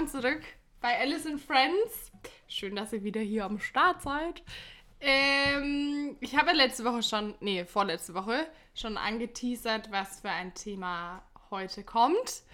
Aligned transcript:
willkommen 0.00 0.22
zurück 0.22 0.42
bei 0.80 0.98
Alice 0.98 1.26
and 1.26 1.38
Friends. 1.38 2.10
Schön, 2.48 2.74
dass 2.74 2.90
ihr 2.94 3.04
wieder 3.04 3.20
hier 3.20 3.44
am 3.44 3.58
Start 3.58 4.00
seid. 4.00 4.42
Ähm, 4.98 6.16
ich 6.20 6.38
habe 6.38 6.52
letzte 6.52 6.84
Woche 6.84 7.02
schon, 7.02 7.34
nee, 7.40 7.66
vorletzte 7.66 8.14
Woche 8.14 8.46
schon 8.74 8.96
angeteasert, 8.96 9.90
was 9.90 10.20
für 10.20 10.30
ein 10.30 10.54
Thema 10.54 11.22
heute 11.50 11.84
kommt. 11.84 12.44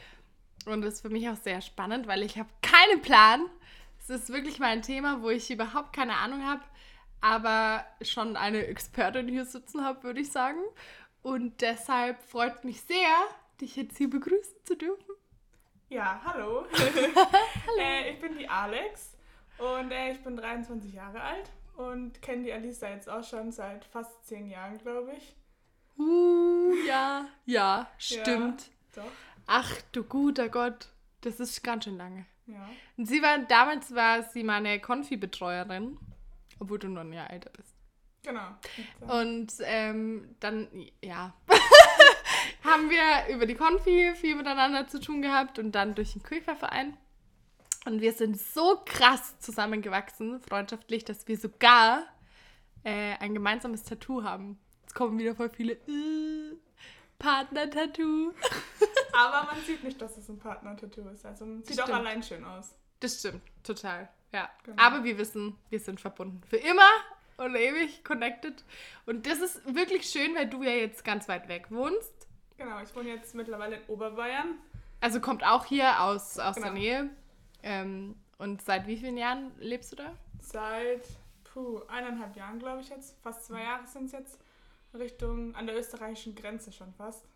Und 0.65 0.83
das 0.83 0.95
ist 0.95 1.03
für 1.03 1.09
mich 1.09 1.29
auch 1.29 1.37
sehr 1.37 1.61
spannend, 1.61 2.09
weil 2.09 2.25
ich 2.25 2.37
habe 2.37 2.49
keinen 2.63 3.01
Plan. 3.01 3.47
Es 4.01 4.11
ist 4.11 4.31
wirklich 4.31 4.59
mal 4.59 4.73
ein 4.73 4.83
Thema, 4.83 5.23
wo 5.23 5.31
ich 5.31 5.49
überhaupt 5.49 5.93
keine 5.93 6.17
Ahnung 6.17 6.45
habe, 6.45 6.63
aber 7.21 7.85
schon 8.03 8.37
eine 8.37 8.67
Expertin 8.67 9.29
hier 9.29 9.45
sitzen 9.45 9.85
habe, 9.85 10.03
würde 10.03 10.21
ich 10.21 10.33
sagen. 10.33 10.59
Und 11.23 11.61
deshalb 11.61 12.21
freut 12.25 12.65
mich 12.65 12.81
sehr, 12.83 13.15
dich 13.61 13.77
jetzt 13.77 13.99
hier 13.99 14.11
begrüßen 14.11 14.57
zu 14.65 14.75
dürfen. 14.77 15.15
Ja, 15.89 16.21
hallo. 16.25 16.67
hallo. 16.73 17.79
Äh, 17.79 18.11
ich 18.11 18.19
bin 18.19 18.37
die 18.37 18.49
Alex 18.49 19.17
und 19.59 19.93
äh, 19.93 20.11
ich 20.11 20.23
bin 20.23 20.37
23 20.37 20.93
Jahre 20.93 21.21
alt 21.21 21.51
und 21.77 22.21
kenne 22.21 22.43
die 22.43 22.53
Alisa 22.53 22.89
jetzt 22.89 23.09
auch 23.09 23.23
schon 23.23 23.53
seit 23.53 23.85
fast 23.85 24.27
zehn 24.27 24.49
Jahren, 24.49 24.79
glaube 24.79 25.13
ich. 25.17 25.37
Uh, 25.97 26.75
ja, 26.89 27.29
ja, 27.45 27.89
stimmt. 27.99 28.69
Ja, 28.97 29.03
doch. 29.03 29.13
Ach 29.47 29.81
du 29.93 30.03
guter 30.03 30.49
Gott, 30.49 30.89
das 31.21 31.39
ist 31.39 31.63
ganz 31.63 31.85
schön 31.85 31.97
lange. 31.97 32.27
Ja. 32.47 32.69
Und 32.97 33.07
sie 33.07 33.23
war, 33.23 33.39
damals 33.39 33.95
war 33.95 34.25
sie 34.25 34.43
meine 34.43 34.81
Konfi-Betreuerin, 34.81 35.99
obwohl 36.59 36.81
du 36.81 36.89
noch 36.89 37.03
ein 37.03 37.13
Jahr 37.13 37.31
älter 37.31 37.51
bist. 37.51 37.77
Genau. 38.25 38.57
Und 39.07 39.53
ähm, 39.61 40.35
dann, 40.41 40.69
ja, 41.01 41.33
haben 42.67 42.91
wir 42.91 43.35
über 43.35 43.47
die 43.47 43.55
Konfi 43.55 44.13
viel 44.15 44.35
miteinander 44.35 44.87
zu 44.89 45.01
tun 45.01 45.23
gehabt 45.23 45.59
und 45.59 45.73
dann 45.73 45.95
durch 45.95 46.13
den 46.13 46.23
Kühlverein. 46.23 46.97
Und 47.87 48.01
wir 48.01 48.13
sind 48.13 48.41
so 48.41 48.83
krass 48.85 49.39
zusammengewachsen, 49.39 50.41
freundschaftlich, 50.41 51.05
dass 51.05 51.29
wir 51.29 51.39
sogar 51.39 52.05
äh, 52.83 53.15
ein 53.21 53.33
gemeinsames 53.33 53.85
Tattoo 53.85 54.25
haben. 54.25 54.59
Jetzt 54.83 54.95
kommen 54.95 55.19
wieder 55.19 55.37
voll 55.37 55.51
viele 55.51 55.75
äh, 55.75 56.57
Partner-Tattoo. 57.19 58.33
Aber 59.13 59.47
man 59.53 59.63
sieht 59.65 59.85
nicht, 59.85 60.01
dass 60.03 60.17
es 60.17 60.29
ein 60.29 60.39
Partner-Tattoo 60.39 61.09
ist. 61.09 61.25
Also 61.25 61.47
man 61.47 61.63
sieht 61.63 61.81
auch 61.81 61.89
allein 61.89 62.23
schön 62.23 62.45
aus. 62.45 62.75
Das 63.01 63.21
stimmt, 63.21 63.43
total. 63.63 64.09
Ja. 64.33 64.51
Genau. 64.65 64.83
Aber 64.83 65.05
wir 65.05 65.17
wissen, 65.19 65.57
wir 65.71 65.81
sind 65.81 66.01
verbunden. 66.01 66.43
Für 66.49 66.57
immer 66.57 66.91
und 67.37 67.55
ewig 67.55 68.03
connected. 68.05 68.65
Und 69.05 69.27
das 69.27 69.41
ist 69.41 69.75
wirklich 69.75 70.07
schön, 70.07 70.35
weil 70.35 70.49
du 70.49 70.63
ja 70.63 70.71
jetzt 70.71 71.05
ganz 71.05 71.29
weit 71.29 71.49
weg 71.49 71.67
wohnst. 71.71 72.13
Genau, 72.59 72.81
ich 72.83 72.95
wohne 72.95 73.11
jetzt 73.11 73.35
mittlerweile 73.35 73.77
in 73.77 73.83
Oberbayern. 73.89 74.59
Also 75.01 75.21
kommt 75.21 75.45
auch 75.45 75.67
hier 75.67 76.01
aus, 76.03 76.39
aus 76.39 76.57
genau. 76.57 76.69
der 76.69 76.75
Nähe. 76.75 77.11
Ähm, 77.63 78.17
und 78.39 78.63
seit 78.63 78.87
wie 78.87 78.97
vielen 78.97 79.17
Jahren 79.17 79.53
lebst 79.59 79.93
du 79.93 79.97
da? 79.97 80.13
Seit 80.41 81.03
puh, 81.45 81.81
eineinhalb 81.89 82.37
Jahren, 82.37 82.59
glaube 82.59 82.81
ich 82.81 82.89
jetzt. 82.89 83.17
Fast 83.23 83.47
zwei 83.47 83.63
Jahre 83.63 83.87
sind 83.87 84.07
es 84.07 84.13
jetzt. 84.13 84.41
Richtung 84.95 85.55
an 85.55 85.67
der 85.67 85.77
österreichischen 85.77 86.35
Grenze 86.35 86.73
schon 86.73 86.93
fast. 86.95 87.27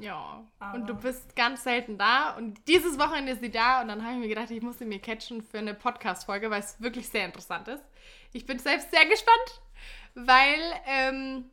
Ja, 0.00 0.44
Aber 0.58 0.78
und 0.78 0.86
du 0.86 0.94
bist 0.94 1.34
ganz 1.34 1.64
selten 1.64 1.98
da. 1.98 2.36
Und 2.36 2.66
dieses 2.68 2.98
Wochenende 2.98 3.32
ist 3.32 3.40
sie 3.40 3.50
da. 3.50 3.80
Und 3.80 3.88
dann 3.88 4.02
habe 4.02 4.14
ich 4.14 4.20
mir 4.20 4.28
gedacht, 4.28 4.50
ich 4.50 4.62
muss 4.62 4.78
sie 4.78 4.84
mir 4.84 5.00
catchen 5.00 5.42
für 5.42 5.58
eine 5.58 5.74
Podcast-Folge, 5.74 6.50
weil 6.50 6.60
es 6.60 6.80
wirklich 6.80 7.08
sehr 7.08 7.24
interessant 7.24 7.68
ist. 7.68 7.82
Ich 8.32 8.46
bin 8.46 8.58
selbst 8.58 8.90
sehr 8.90 9.06
gespannt, 9.06 9.60
weil 10.14 10.60
ähm, 10.86 11.50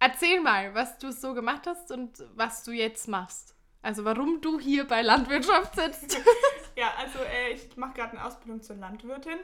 erzähl 0.00 0.40
mal, 0.40 0.74
was 0.74 0.98
du 0.98 1.12
so 1.12 1.34
gemacht 1.34 1.66
hast 1.66 1.90
und 1.90 2.24
was 2.34 2.64
du 2.64 2.72
jetzt 2.72 3.08
machst. 3.08 3.54
Also 3.82 4.04
warum 4.04 4.40
du 4.40 4.58
hier 4.58 4.86
bei 4.86 5.02
Landwirtschaft 5.02 5.76
sitzt. 5.76 6.20
ja, 6.76 6.92
also 6.98 7.20
äh, 7.20 7.52
ich 7.52 7.76
mache 7.76 7.94
gerade 7.94 8.12
eine 8.12 8.24
Ausbildung 8.24 8.62
zur 8.62 8.76
Landwirtin. 8.76 9.38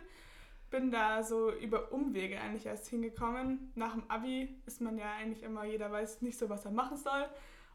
Bin 0.71 0.91
da 0.91 1.23
so 1.23 1.53
über 1.53 1.93
Umwege 1.93 2.41
eigentlich 2.41 2.67
erst 2.67 2.89
hingekommen. 2.89 3.73
Nach 3.77 3.93
dem 3.93 4.11
Abi 4.11 4.61
ist 4.67 4.81
man 4.81 4.99
ja 4.99 5.13
eigentlich 5.13 5.45
immer, 5.45 5.65
jeder 5.65 5.91
weiß 5.91 6.23
nicht 6.23 6.37
so, 6.39 6.49
was 6.49 6.65
er 6.65 6.73
machen 6.73 6.97
soll. 6.97 7.29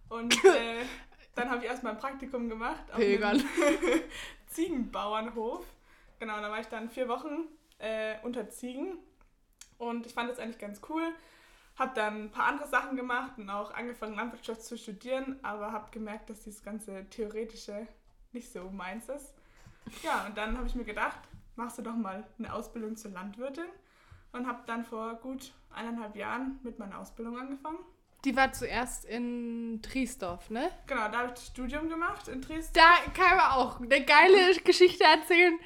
Und 0.10 0.34
äh, 0.46 0.84
dann 1.36 1.50
habe 1.50 1.64
ich 1.64 1.70
erstmal 1.70 1.94
ein 1.94 2.00
Praktikum 2.00 2.50
gemacht 2.50 2.84
auf 2.92 3.00
einem 3.00 3.42
Ziegenbauernhof. 4.48 5.66
Genau, 6.20 6.42
da 6.42 6.52
war 6.52 6.60
ich 6.60 6.68
dann 6.68 6.90
vier 6.90 7.08
Wochen 7.08 7.48
äh, 7.78 8.16
unter 8.24 8.50
Ziegen. 8.50 8.98
Und 9.78 10.06
ich 10.06 10.14
fand 10.14 10.30
das 10.30 10.40
eigentlich 10.40 10.60
ganz 10.60 10.82
cool. 10.90 11.14
Habe 11.80 11.94
dann 11.96 12.26
ein 12.26 12.32
paar 12.32 12.48
andere 12.48 12.68
Sachen 12.68 12.98
gemacht 12.98 13.38
und 13.38 13.50
auch 13.50 13.74
angefangen, 13.74 14.16
Landwirtschaft 14.16 14.64
zu 14.64 14.78
studieren, 14.78 15.40
aber 15.44 15.72
habe 15.72 15.90
gemerkt, 15.92 16.30
dass 16.30 16.44
dieses 16.44 16.62
ganze 16.62 17.10
Theoretische 17.10 17.88
nicht 18.34 18.52
so 18.52 18.70
meins 18.70 19.08
ist. 19.08 19.34
Ja, 20.04 20.26
und 20.26 20.38
dann 20.38 20.58
habe 20.58 20.68
ich 20.68 20.76
mir 20.76 20.84
gedacht, 20.84 21.20
machst 21.56 21.78
du 21.78 21.82
doch 21.82 21.96
mal 21.96 22.28
eine 22.38 22.54
Ausbildung 22.54 22.98
zur 22.98 23.12
Landwirtin 23.12 23.66
und 24.34 24.46
habe 24.46 24.60
dann 24.66 24.84
vor 24.84 25.16
gut 25.16 25.54
eineinhalb 25.74 26.18
Jahren 26.18 26.60
mit 26.64 26.80
meiner 26.80 27.00
Ausbildung 27.00 27.40
angefangen. 27.40 27.80
Die 28.26 28.36
war 28.36 28.52
zuerst 28.52 29.06
in 29.06 29.80
Triesdorf, 29.82 30.50
ne? 30.50 30.70
Genau, 30.88 31.08
da 31.10 31.20
habe 31.20 31.28
ich 31.28 31.36
das 31.36 31.48
Studium 31.48 31.88
gemacht 31.88 32.28
in 32.28 32.42
Triesdorf. 32.42 32.86
Da 32.86 33.12
kann 33.14 33.38
man 33.38 33.52
auch 33.52 33.80
eine 33.80 34.04
geile 34.04 34.54
Geschichte 34.66 35.06
erzählen 35.06 35.58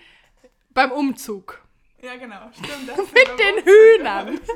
beim 0.69 0.91
Umzug. 0.91 1.59
Ja, 2.03 2.15
genau, 2.17 2.51
stimmt. 2.51 2.95
Mit 3.13 3.39
den 3.39 3.65
Hühnern. 3.65 4.39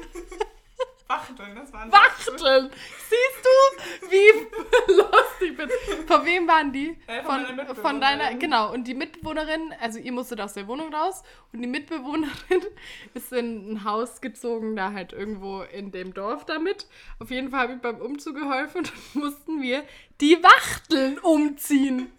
Wachteln, 1.08 1.56
das 1.56 1.72
waren 1.72 1.92
Wachteln. 1.92 2.70
Siehst 3.10 3.46
du, 3.46 4.10
wie 4.10 4.94
lustig 4.94 5.52
ich 5.52 5.58
bin? 5.58 5.70
Von 6.06 6.26
wem 6.26 6.48
waren 6.48 6.74
die? 6.74 6.98
Äh, 7.08 7.24
von, 7.24 7.46
von, 7.46 7.76
von 7.76 8.02
deiner, 8.02 8.34
genau. 8.36 8.74
Und 8.74 8.86
die 8.88 8.94
Mitbewohnerin, 8.94 9.74
also 9.80 10.00
ihr 10.00 10.12
musstet 10.12 10.42
aus 10.42 10.54
der 10.54 10.68
Wohnung 10.68 10.94
raus 10.94 11.24
und 11.54 11.62
die 11.62 11.68
Mitbewohnerin 11.68 12.62
ist 13.14 13.32
in 13.32 13.74
ein 13.74 13.84
Haus 13.86 14.20
gezogen, 14.20 14.76
da 14.76 14.92
halt 14.92 15.14
irgendwo 15.14 15.62
in 15.62 15.92
dem 15.92 16.14
Dorf 16.14 16.46
damit. 16.46 16.88
Auf 17.20 17.32
jeden 17.32 17.52
Fall 17.52 17.62
habe 17.62 17.74
ich 17.74 17.82
beim 17.82 18.02
Umzug 18.02 18.36
geholfen 18.36 18.80
und 18.80 18.92
dann 18.92 19.00
mussten 19.24 19.62
wir 19.62 19.84
die 20.20 20.42
Wachteln 20.44 21.20
umziehen. 21.20 22.12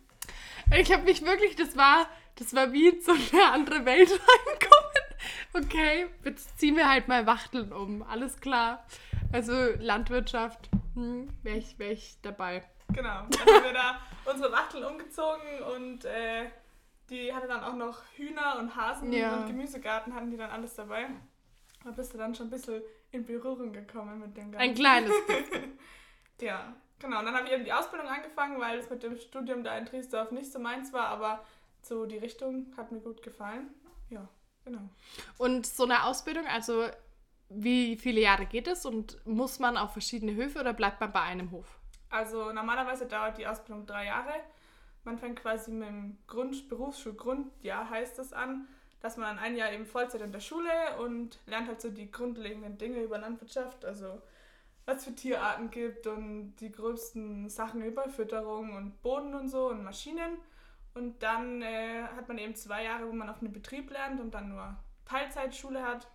Ich 0.76 0.92
habe 0.92 1.04
mich 1.04 1.24
wirklich, 1.24 1.56
das 1.56 1.76
war, 1.76 2.08
das 2.36 2.54
war 2.54 2.72
wie 2.72 2.88
in 2.88 3.00
so 3.00 3.12
eine 3.12 3.52
andere 3.52 3.84
Welt 3.84 4.10
reinkommen. 4.10 5.07
Okay, 5.52 6.06
jetzt 6.24 6.58
ziehen 6.58 6.76
wir 6.76 6.88
halt 6.88 7.08
mal 7.08 7.26
Wachteln 7.26 7.72
um. 7.72 8.02
Alles 8.02 8.40
klar. 8.40 8.84
Also 9.32 9.52
Landwirtschaft, 9.78 10.70
hm, 10.94 11.28
wäre 11.42 11.58
ich, 11.58 11.78
wär 11.78 11.92
ich 11.92 12.18
dabei. 12.22 12.62
Genau. 12.88 13.26
Dann 13.28 13.54
haben 13.54 13.64
wir 13.64 13.72
da 13.72 14.00
unsere 14.24 14.52
Wachteln 14.52 14.84
umgezogen 14.84 15.62
und 15.76 16.04
äh, 16.04 16.46
die 17.10 17.32
hatte 17.32 17.46
dann 17.46 17.62
auch 17.62 17.74
noch 17.74 18.02
Hühner 18.16 18.58
und 18.58 18.76
Hasen 18.76 19.12
ja. 19.12 19.36
und 19.36 19.46
Gemüsegarten 19.46 20.14
hatten 20.14 20.30
die 20.30 20.36
dann 20.36 20.50
alles 20.50 20.74
dabei. 20.74 21.06
Da 21.84 21.90
bist 21.90 22.12
du 22.12 22.18
dann 22.18 22.34
schon 22.34 22.48
ein 22.48 22.50
bisschen 22.50 22.82
in 23.12 23.24
Berührung 23.24 23.72
gekommen 23.72 24.18
mit 24.20 24.36
dem 24.36 24.52
Ganzen. 24.52 24.68
Ein 24.68 24.74
kleines 24.74 25.12
bisschen. 25.26 25.78
ja, 26.40 26.74
genau. 26.98 27.20
Und 27.20 27.26
dann 27.26 27.34
habe 27.34 27.46
ich 27.46 27.52
eben 27.52 27.64
die 27.64 27.72
Ausbildung 27.72 28.08
angefangen, 28.08 28.60
weil 28.60 28.78
es 28.78 28.90
mit 28.90 29.02
dem 29.02 29.16
Studium 29.16 29.62
da 29.64 29.76
in 29.78 29.86
Triesdorf 29.86 30.30
nicht 30.32 30.50
so 30.52 30.58
meins 30.58 30.92
war, 30.92 31.08
aber 31.08 31.44
so 31.82 32.06
die 32.06 32.18
Richtung 32.18 32.72
hat 32.76 32.92
mir 32.92 33.00
gut 33.00 33.22
gefallen. 33.22 33.68
Ja. 34.10 34.28
Genau. 34.68 34.88
Und 35.38 35.66
so 35.66 35.84
eine 35.84 36.04
Ausbildung, 36.04 36.46
also 36.46 36.88
wie 37.48 37.96
viele 37.96 38.20
Jahre 38.20 38.44
geht 38.44 38.68
es 38.68 38.84
und 38.84 39.24
muss 39.26 39.58
man 39.58 39.78
auf 39.78 39.92
verschiedene 39.92 40.34
Höfe 40.34 40.60
oder 40.60 40.74
bleibt 40.74 41.00
man 41.00 41.10
bei 41.10 41.22
einem 41.22 41.50
Hof? 41.50 41.78
Also 42.10 42.52
normalerweise 42.52 43.06
dauert 43.06 43.38
die 43.38 43.46
Ausbildung 43.46 43.86
drei 43.86 44.06
Jahre. 44.06 44.34
Man 45.04 45.18
fängt 45.18 45.40
quasi 45.40 45.70
mit 45.70 45.88
dem 45.88 46.18
Grund, 46.26 46.68
Berufsschulgrundjahr 46.68 47.88
heißt 47.88 48.18
es 48.18 48.34
an, 48.34 48.68
dass 49.00 49.16
man 49.16 49.36
dann 49.36 49.44
ein 49.44 49.56
Jahr 49.56 49.72
eben 49.72 49.86
Vollzeit 49.86 50.20
in 50.20 50.32
der 50.32 50.40
Schule 50.40 50.70
und 51.00 51.38
lernt 51.46 51.68
halt 51.68 51.80
so 51.80 51.88
die 51.88 52.10
grundlegenden 52.10 52.76
Dinge 52.76 53.00
über 53.00 53.18
Landwirtschaft, 53.18 53.86
also 53.86 54.20
was 54.84 55.04
für 55.04 55.14
Tierarten 55.14 55.70
gibt 55.70 56.06
und 56.06 56.56
die 56.56 56.72
gröbsten 56.72 57.48
Sachen 57.48 57.82
über 57.82 58.08
Fütterung 58.10 58.76
und 58.76 59.00
Boden 59.00 59.34
und 59.34 59.48
so 59.48 59.68
und 59.68 59.84
Maschinen. 59.84 60.36
Und 60.94 61.22
dann 61.22 61.62
äh, 61.62 62.02
hat 62.02 62.28
man 62.28 62.38
eben 62.38 62.54
zwei 62.54 62.84
Jahre, 62.84 63.06
wo 63.08 63.12
man 63.12 63.28
auf 63.28 63.40
einem 63.40 63.52
Betrieb 63.52 63.90
lernt 63.90 64.20
und 64.20 64.32
dann 64.32 64.48
nur 64.48 64.76
Teilzeitschule 65.04 65.82
hat. 65.82 66.08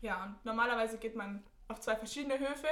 Ja, 0.00 0.24
und 0.24 0.44
normalerweise 0.44 0.98
geht 0.98 1.16
man 1.16 1.42
auf 1.68 1.80
zwei 1.80 1.96
verschiedene 1.96 2.38
Höfe, 2.38 2.68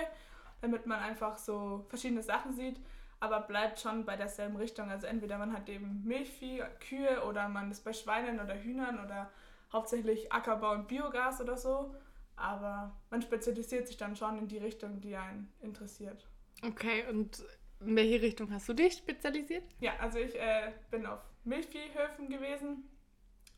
damit 0.60 0.86
man 0.86 1.00
einfach 1.00 1.38
so 1.38 1.86
verschiedene 1.88 2.22
Sachen 2.22 2.52
sieht, 2.52 2.80
aber 3.20 3.40
bleibt 3.40 3.80
schon 3.80 4.04
bei 4.04 4.16
derselben 4.16 4.56
Richtung. 4.56 4.90
Also 4.90 5.06
entweder 5.06 5.38
man 5.38 5.52
hat 5.52 5.68
eben 5.68 6.02
Milchvieh, 6.04 6.62
Kühe 6.86 7.24
oder 7.24 7.48
man 7.48 7.70
ist 7.70 7.84
bei 7.84 7.92
Schweinen 7.92 8.40
oder 8.40 8.54
Hühnern 8.54 9.02
oder 9.04 9.30
hauptsächlich 9.72 10.32
Ackerbau 10.32 10.72
und 10.72 10.88
Biogas 10.88 11.40
oder 11.40 11.56
so. 11.56 11.94
Aber 12.36 12.92
man 13.10 13.22
spezialisiert 13.22 13.86
sich 13.86 13.96
dann 13.96 14.16
schon 14.16 14.38
in 14.38 14.48
die 14.48 14.58
Richtung, 14.58 15.00
die 15.00 15.16
einen 15.16 15.52
interessiert. 15.60 16.26
Okay, 16.64 17.04
und 17.08 17.44
in 17.86 17.96
welche 17.96 18.22
Richtung 18.22 18.52
hast 18.52 18.68
du 18.68 18.74
dich 18.74 18.94
spezialisiert? 18.94 19.64
Ja, 19.80 19.92
also 19.98 20.18
ich 20.18 20.34
äh, 20.34 20.72
bin 20.90 21.06
auf 21.06 21.20
Milchviehhöfen 21.44 22.28
gewesen 22.28 22.88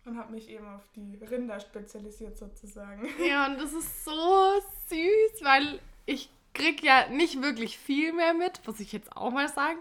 und 0.05 0.19
habe 0.19 0.33
mich 0.33 0.49
eben 0.49 0.67
auf 0.67 0.83
die 0.95 1.19
Rinder 1.25 1.61
spezialisiert 1.61 2.37
sozusagen. 2.37 3.09
Ja, 3.27 3.47
und 3.47 3.59
das 3.59 3.73
ist 3.73 4.05
so 4.05 4.61
süß, 4.89 5.43
weil 5.43 5.81
ich 6.07 6.31
krieg 6.53 6.83
ja 6.83 7.09
nicht 7.09 7.43
wirklich 7.43 7.79
viel 7.79 8.13
mehr 8.13 8.35
mit, 8.35 8.67
muss 8.67 8.81
ich 8.81 8.93
jetzt 8.93 9.17
auch 9.17 9.31
mal 9.31 9.49
sagen, 9.49 9.79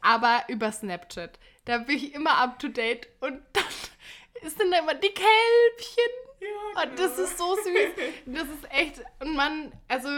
aber 0.00 0.44
über 0.48 0.70
Snapchat. 0.72 1.38
Da 1.64 1.78
bin 1.78 1.96
ich 1.96 2.14
immer 2.14 2.36
up 2.38 2.58
to 2.58 2.68
date. 2.68 3.08
Und 3.20 3.40
dann 3.52 3.64
ist 4.42 4.60
dann 4.60 4.72
immer 4.72 4.94
die 4.94 5.08
Kälbchen. 5.08 6.12
Ja, 6.40 6.82
Und 6.82 6.98
das 6.98 7.16
genau. 7.16 7.28
ist 7.28 7.38
so 7.38 7.54
süß. 7.54 7.90
Das 8.26 8.48
ist 8.48 8.70
echt. 8.70 9.02
Und 9.20 9.36
man, 9.36 9.72
also, 9.88 10.08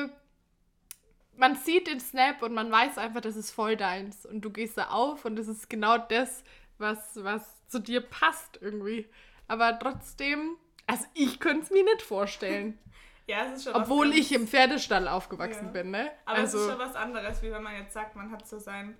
man 1.36 1.56
sieht 1.56 1.86
den 1.86 2.00
Snap 2.00 2.42
und 2.42 2.52
man 2.54 2.70
weiß 2.70 2.98
einfach, 2.98 3.20
das 3.20 3.36
ist 3.36 3.50
voll 3.50 3.76
deins. 3.76 4.25
Und 4.26 4.42
du 4.42 4.50
gehst 4.50 4.76
da 4.78 4.88
auf 4.90 5.25
und 5.25 5.36
das 5.36 5.48
ist 5.48 5.69
genau 5.70 5.98
das, 5.98 6.44
was, 6.78 7.22
was 7.22 7.66
zu 7.69 7.78
dir 7.78 8.00
passt 8.00 8.58
irgendwie. 8.60 9.08
Aber 9.48 9.78
trotzdem, 9.78 10.56
also 10.86 11.04
ich 11.14 11.40
könnte 11.40 11.62
es 11.64 11.70
mir 11.70 11.84
nicht 11.84 12.02
vorstellen. 12.02 12.78
Ja, 13.26 13.46
es 13.46 13.54
ist 13.60 13.64
schon 13.64 13.75
Obwohl 13.75 14.12
ich 14.12 14.32
im 14.32 14.46
Pferdestall 14.46 15.08
aufgewachsen 15.08 15.69
Ja. 15.69 15.70
bin, 15.70 15.90
ne? 15.90 16.10
Aber 16.26 16.40
es 16.40 16.52
ist 16.52 16.56
also, 16.60 16.72
schon 16.72 16.78
was 16.78 16.94
anderes, 16.94 17.42
wie 17.42 17.50
wenn 17.50 17.62
man 17.62 17.75
jetzt 17.75 17.94
sagt, 17.94 18.14
man 18.16 18.31
hat 18.31 18.46
so 18.46 18.58
sein, 18.58 18.98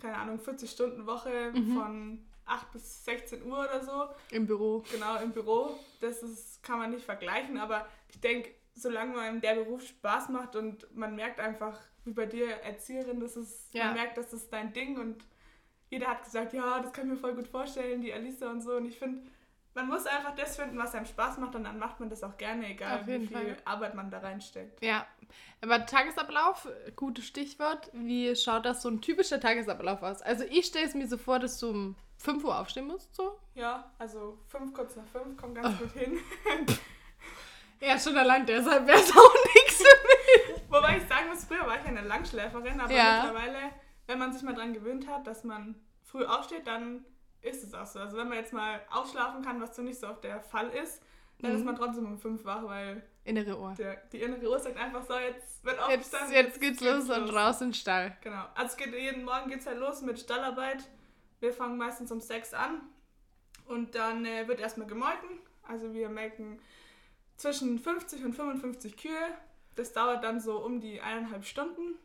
keine 0.00 0.16
Ahnung, 0.16 0.38
40-Stunden-Woche 0.38 1.50
Mhm. 1.52 1.74
von 1.74 2.24
8 2.46 2.70
bis 2.72 3.04
16 3.04 3.42
Uhr 3.42 3.58
oder 3.58 3.82
so, 3.84 4.06
im 4.30 4.46
Büro. 4.46 4.84
genau 4.92 5.16
im 5.20 5.32
Büro. 5.32 5.76
Das 6.00 6.22
ist, 6.22 6.62
kann 6.62 6.78
man 6.78 6.92
nicht 6.92 7.04
vergleichen, 7.04 7.58
aber 7.58 7.88
ich 8.08 8.20
denke, 8.20 8.50
solange 8.74 9.14
man 9.14 9.40
der 9.40 9.54
Beruf 9.54 9.86
Spaß 9.86 10.28
macht 10.30 10.56
und 10.56 10.86
man 10.96 11.14
merkt 11.14 11.40
einfach, 11.40 11.78
wie 12.04 12.12
bei 12.12 12.26
dir 12.26 12.48
Erzieherin, 12.50 13.20
das 13.20 13.36
ist, 13.36 13.72
Ja. 13.74 13.86
man 13.86 13.94
merkt, 13.94 14.18
das 14.18 14.32
ist 14.32 14.52
dein 14.52 14.72
Ding 14.72 14.98
und 14.98 15.24
jeder 15.90 16.08
hat 16.08 16.24
gesagt, 16.24 16.52
ja, 16.52 16.80
das 16.80 16.92
kann 16.92 17.06
ich 17.06 17.12
mir 17.12 17.16
voll 17.18 17.34
gut 17.34 17.46
vorstellen, 17.48 18.00
die 18.00 18.12
Alisa 18.12 18.50
und 18.50 18.60
so. 18.62 18.72
Und 18.76 18.86
ich 18.86 18.98
finde, 18.98 19.22
man 19.74 19.88
muss 19.88 20.06
einfach 20.06 20.34
das 20.34 20.56
finden, 20.56 20.76
was 20.78 20.94
einem 20.94 21.06
Spaß 21.06 21.38
macht 21.38 21.54
und 21.54 21.64
dann 21.64 21.78
macht 21.78 22.00
man 22.00 22.08
das 22.10 22.22
auch 22.24 22.36
gerne, 22.36 22.66
egal 22.68 23.06
wie 23.06 23.26
viel 23.26 23.28
Fall. 23.28 23.56
Arbeit 23.64 23.94
man 23.94 24.10
da 24.10 24.18
reinsteckt. 24.18 24.82
Ja, 24.84 25.06
aber 25.60 25.86
Tagesablauf, 25.86 26.68
gutes 26.96 27.26
Stichwort. 27.26 27.90
Wie 27.92 28.34
schaut 28.36 28.66
das 28.66 28.82
so 28.82 28.88
ein 28.88 29.00
typischer 29.00 29.40
Tagesablauf 29.40 30.02
aus? 30.02 30.20
Also 30.22 30.44
ich 30.44 30.66
stelle 30.66 30.86
es 30.86 30.94
mir 30.94 31.06
so 31.08 31.16
vor, 31.18 31.38
dass 31.38 31.58
du 31.58 31.70
um 31.70 31.96
5 32.18 32.44
Uhr 32.44 32.58
aufstehen 32.58 32.86
musst, 32.86 33.14
so. 33.14 33.38
Ja, 33.54 33.92
also 33.98 34.38
fünf, 34.48 34.72
kurz 34.74 34.96
nach 34.96 35.06
fünf, 35.06 35.36
kommt 35.36 35.58
Oh. 35.58 35.62
ganz 35.62 35.78
gut 35.78 35.92
hin. 35.92 36.18
Ja, 37.86 37.98
schon 37.98 38.16
allein 38.16 38.46
deshalb 38.46 38.86
wäre 38.86 38.98
es 38.98 39.10
auch 39.10 39.34
nichts 39.54 39.76
für 39.76 40.52
mich. 40.52 40.62
Wobei 40.70 40.96
ich 40.98 41.08
sagen 41.08 41.28
muss, 41.28 41.44
früher 41.44 41.66
war 41.66 41.76
ich 41.78 41.84
eine 41.86 42.02
Langschläferin, 42.02 42.80
aber 42.80 42.92
Ja. 42.92 43.22
mittlerweile, 43.24 43.58
wenn 44.06 44.18
man 44.18 44.32
sich 44.32 44.42
mal 44.42 44.54
dran 44.54 44.72
gewöhnt 44.72 45.06
hat, 45.08 45.26
dass 45.26 45.44
man 45.44 45.74
früh 46.02 46.24
aufsteht, 46.24 46.66
dann 46.66 47.04
ist 47.42 47.62
es 47.62 47.74
auch 47.74 47.86
so. 47.86 47.98
Also 48.00 48.16
wenn 48.16 48.28
man 48.28 48.38
jetzt 48.38 48.52
mal 48.52 48.80
ausschlafen 48.90 49.42
kann, 49.44 49.60
was 49.60 49.76
so 49.76 49.82
nicht 49.82 50.00
so 50.00 50.08
oft 50.08 50.24
der 50.24 50.40
Fall 50.40 50.70
ist, 50.70 51.02
dann 51.40 51.52
Mhm. 51.52 51.58
ist 51.58 51.64
man 51.64 51.76
trotzdem 51.76 52.06
um 52.06 52.18
fünf 52.18 52.44
wach, 52.44 52.62
weil 52.64 53.02
Innere 53.24 53.58
Ohr. 53.58 53.74
der, 53.76 53.96
die 54.12 54.20
innere 54.22 54.48
Uhr 54.48 54.58
sagt 54.58 54.76
einfach 54.78 55.02
so, 55.04 55.14
jetzt 55.18 55.64
wird 55.64 55.76
Jetzt, 55.76 55.84
aufgestanden. 56.14 56.32
jetzt 56.34 56.60
geht's 56.60 56.80
los 56.80 57.10
und 57.10 57.28
raus 57.30 57.60
in 57.60 57.68
den 57.68 57.74
Stall. 57.74 58.16
Genau. 58.22 58.44
Also 58.54 58.76
geht, 58.76 58.94
jeden 58.94 59.24
Morgen 59.24 59.50
geht 59.50 59.60
es 59.60 59.66
halt 59.66 59.78
los 59.78 60.00
mit 60.02 60.18
Stallarbeit. 60.18 60.84
Wir 61.40 61.52
fangen 61.52 61.76
meistens 61.76 62.10
um 62.12 62.20
sechs 62.20 62.54
an 62.54 62.82
und 63.66 63.94
dann 63.94 64.24
äh, 64.24 64.46
wird 64.48 64.60
erstmal 64.60 64.86
gemolken. 64.86 65.38
Also 65.66 65.92
wir 65.92 66.08
melken 66.08 66.60
zwischen 67.36 67.78
50 67.78 68.24
und 68.24 68.32
55 68.34 68.96
Kühe. 68.96 69.28
Das 69.76 69.92
dauert 69.92 70.22
dann 70.24 70.40
so 70.40 70.58
um 70.64 70.80
die 70.80 71.00
eineinhalb 71.00 71.44
Stunden. 71.44 71.96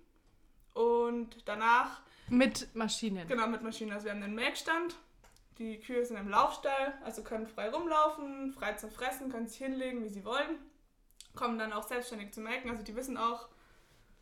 Und 0.74 1.38
danach, 1.48 2.02
Mit 2.30 2.74
Maschinen. 2.76 3.28
genau 3.28 3.48
mit 3.48 3.62
Maschinen, 3.64 3.92
also 3.92 4.06
wir 4.06 4.12
haben 4.14 4.24
einen 4.24 4.36
Melkstand. 4.36 4.96
Die 5.58 5.80
Kühe 5.80 6.06
sind 6.06 6.18
im 6.18 6.30
Laufstall, 6.30 6.94
also 7.04 7.22
können 7.24 7.48
frei 7.48 7.70
rumlaufen, 7.70 8.54
frei 8.54 8.74
zum 8.74 8.92
Fressen, 8.92 9.30
können 9.30 9.48
sich 9.48 9.58
hinlegen, 9.58 10.04
wie 10.04 10.10
sie 10.10 10.24
wollen. 10.24 10.58
Kommen 11.36 11.60
dann 11.60 11.74
auch 11.74 11.84
selbstständig 11.88 12.32
zu 12.32 12.40
melken. 12.42 12.70
Also 12.72 12.84
die 12.84 12.96
wissen 12.96 13.18
auch, 13.18 13.50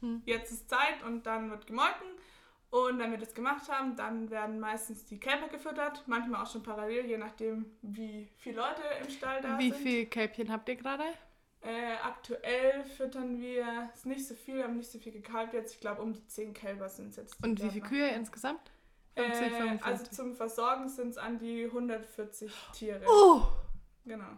Hm. 0.01 0.21
jetzt 0.25 0.51
ist 0.51 0.69
Zeit 0.69 1.03
und 1.05 1.25
dann 1.25 1.49
wird 1.49 1.65
gemolken. 1.67 2.07
Und 2.69 2.99
wenn 2.99 3.11
wir 3.11 3.17
das 3.17 3.33
gemacht 3.33 3.69
haben, 3.69 3.95
dann 3.95 4.29
werden 4.29 4.59
meistens 4.59 5.05
die 5.05 5.19
Kälber 5.19 5.47
gefüttert, 5.47 6.03
manchmal 6.07 6.43
auch 6.43 6.51
schon 6.51 6.63
parallel, 6.63 7.05
je 7.05 7.17
nachdem, 7.17 7.65
wie 7.81 8.27
viele 8.37 8.57
Leute 8.57 8.81
im 9.01 9.09
Stall 9.09 9.41
da 9.41 9.57
Wie 9.57 9.71
sind. 9.71 9.81
viel 9.81 10.05
Kälbchen 10.07 10.51
habt 10.51 10.67
ihr 10.67 10.75
gerade? 10.75 11.03
Äh, 11.61 11.95
aktuell 12.03 12.83
füttern 12.83 13.39
wir 13.39 13.89
es 13.93 14.05
nicht 14.05 14.27
so 14.27 14.35
viel, 14.35 14.63
haben 14.63 14.77
nicht 14.77 14.91
so 14.91 14.99
viel 14.99 15.11
gekalbt 15.13 15.53
jetzt. 15.53 15.73
Ich 15.75 15.79
glaube, 15.79 16.01
um 16.01 16.13
die 16.13 16.25
10 16.27 16.53
Kälber 16.53 16.87
sind 16.89 17.09
es 17.09 17.15
jetzt. 17.15 17.43
Und 17.43 17.61
wie 17.63 17.69
viele. 17.69 17.85
Kühe 17.85 18.07
insgesamt? 18.09 18.71
50, 19.15 19.41
Äh, 19.47 19.49
55. 19.49 19.85
also 19.87 20.05
zum 20.11 20.35
Versorgen 20.35 20.89
sind 20.89 21.09
es 21.09 21.17
an 21.17 21.39
die 21.39 21.65
140 21.65 22.53
Tiere. 22.73 23.01
Oh, 23.07 23.41
Genau. 24.05 24.37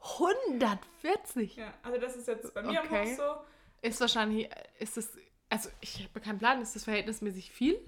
140. 0.00 1.56
Ja, 1.56 1.74
also 1.82 2.00
das 2.00 2.16
ist 2.16 2.28
jetzt 2.28 2.54
bei 2.54 2.62
mir 2.62 2.80
Okay. 2.80 3.10
Haus 3.10 3.16
so. 3.16 3.36
Ist 3.82 4.00
wahrscheinlich, 4.00 4.48
ist 4.78 4.96
das, 4.96 5.10
also 5.48 5.68
ich 5.80 6.04
habe 6.08 6.20
keinen 6.20 6.38
Plan, 6.38 6.60
ist 6.60 6.74
das 6.76 6.84
verhältnismäßig 6.84 7.50
viel? 7.50 7.78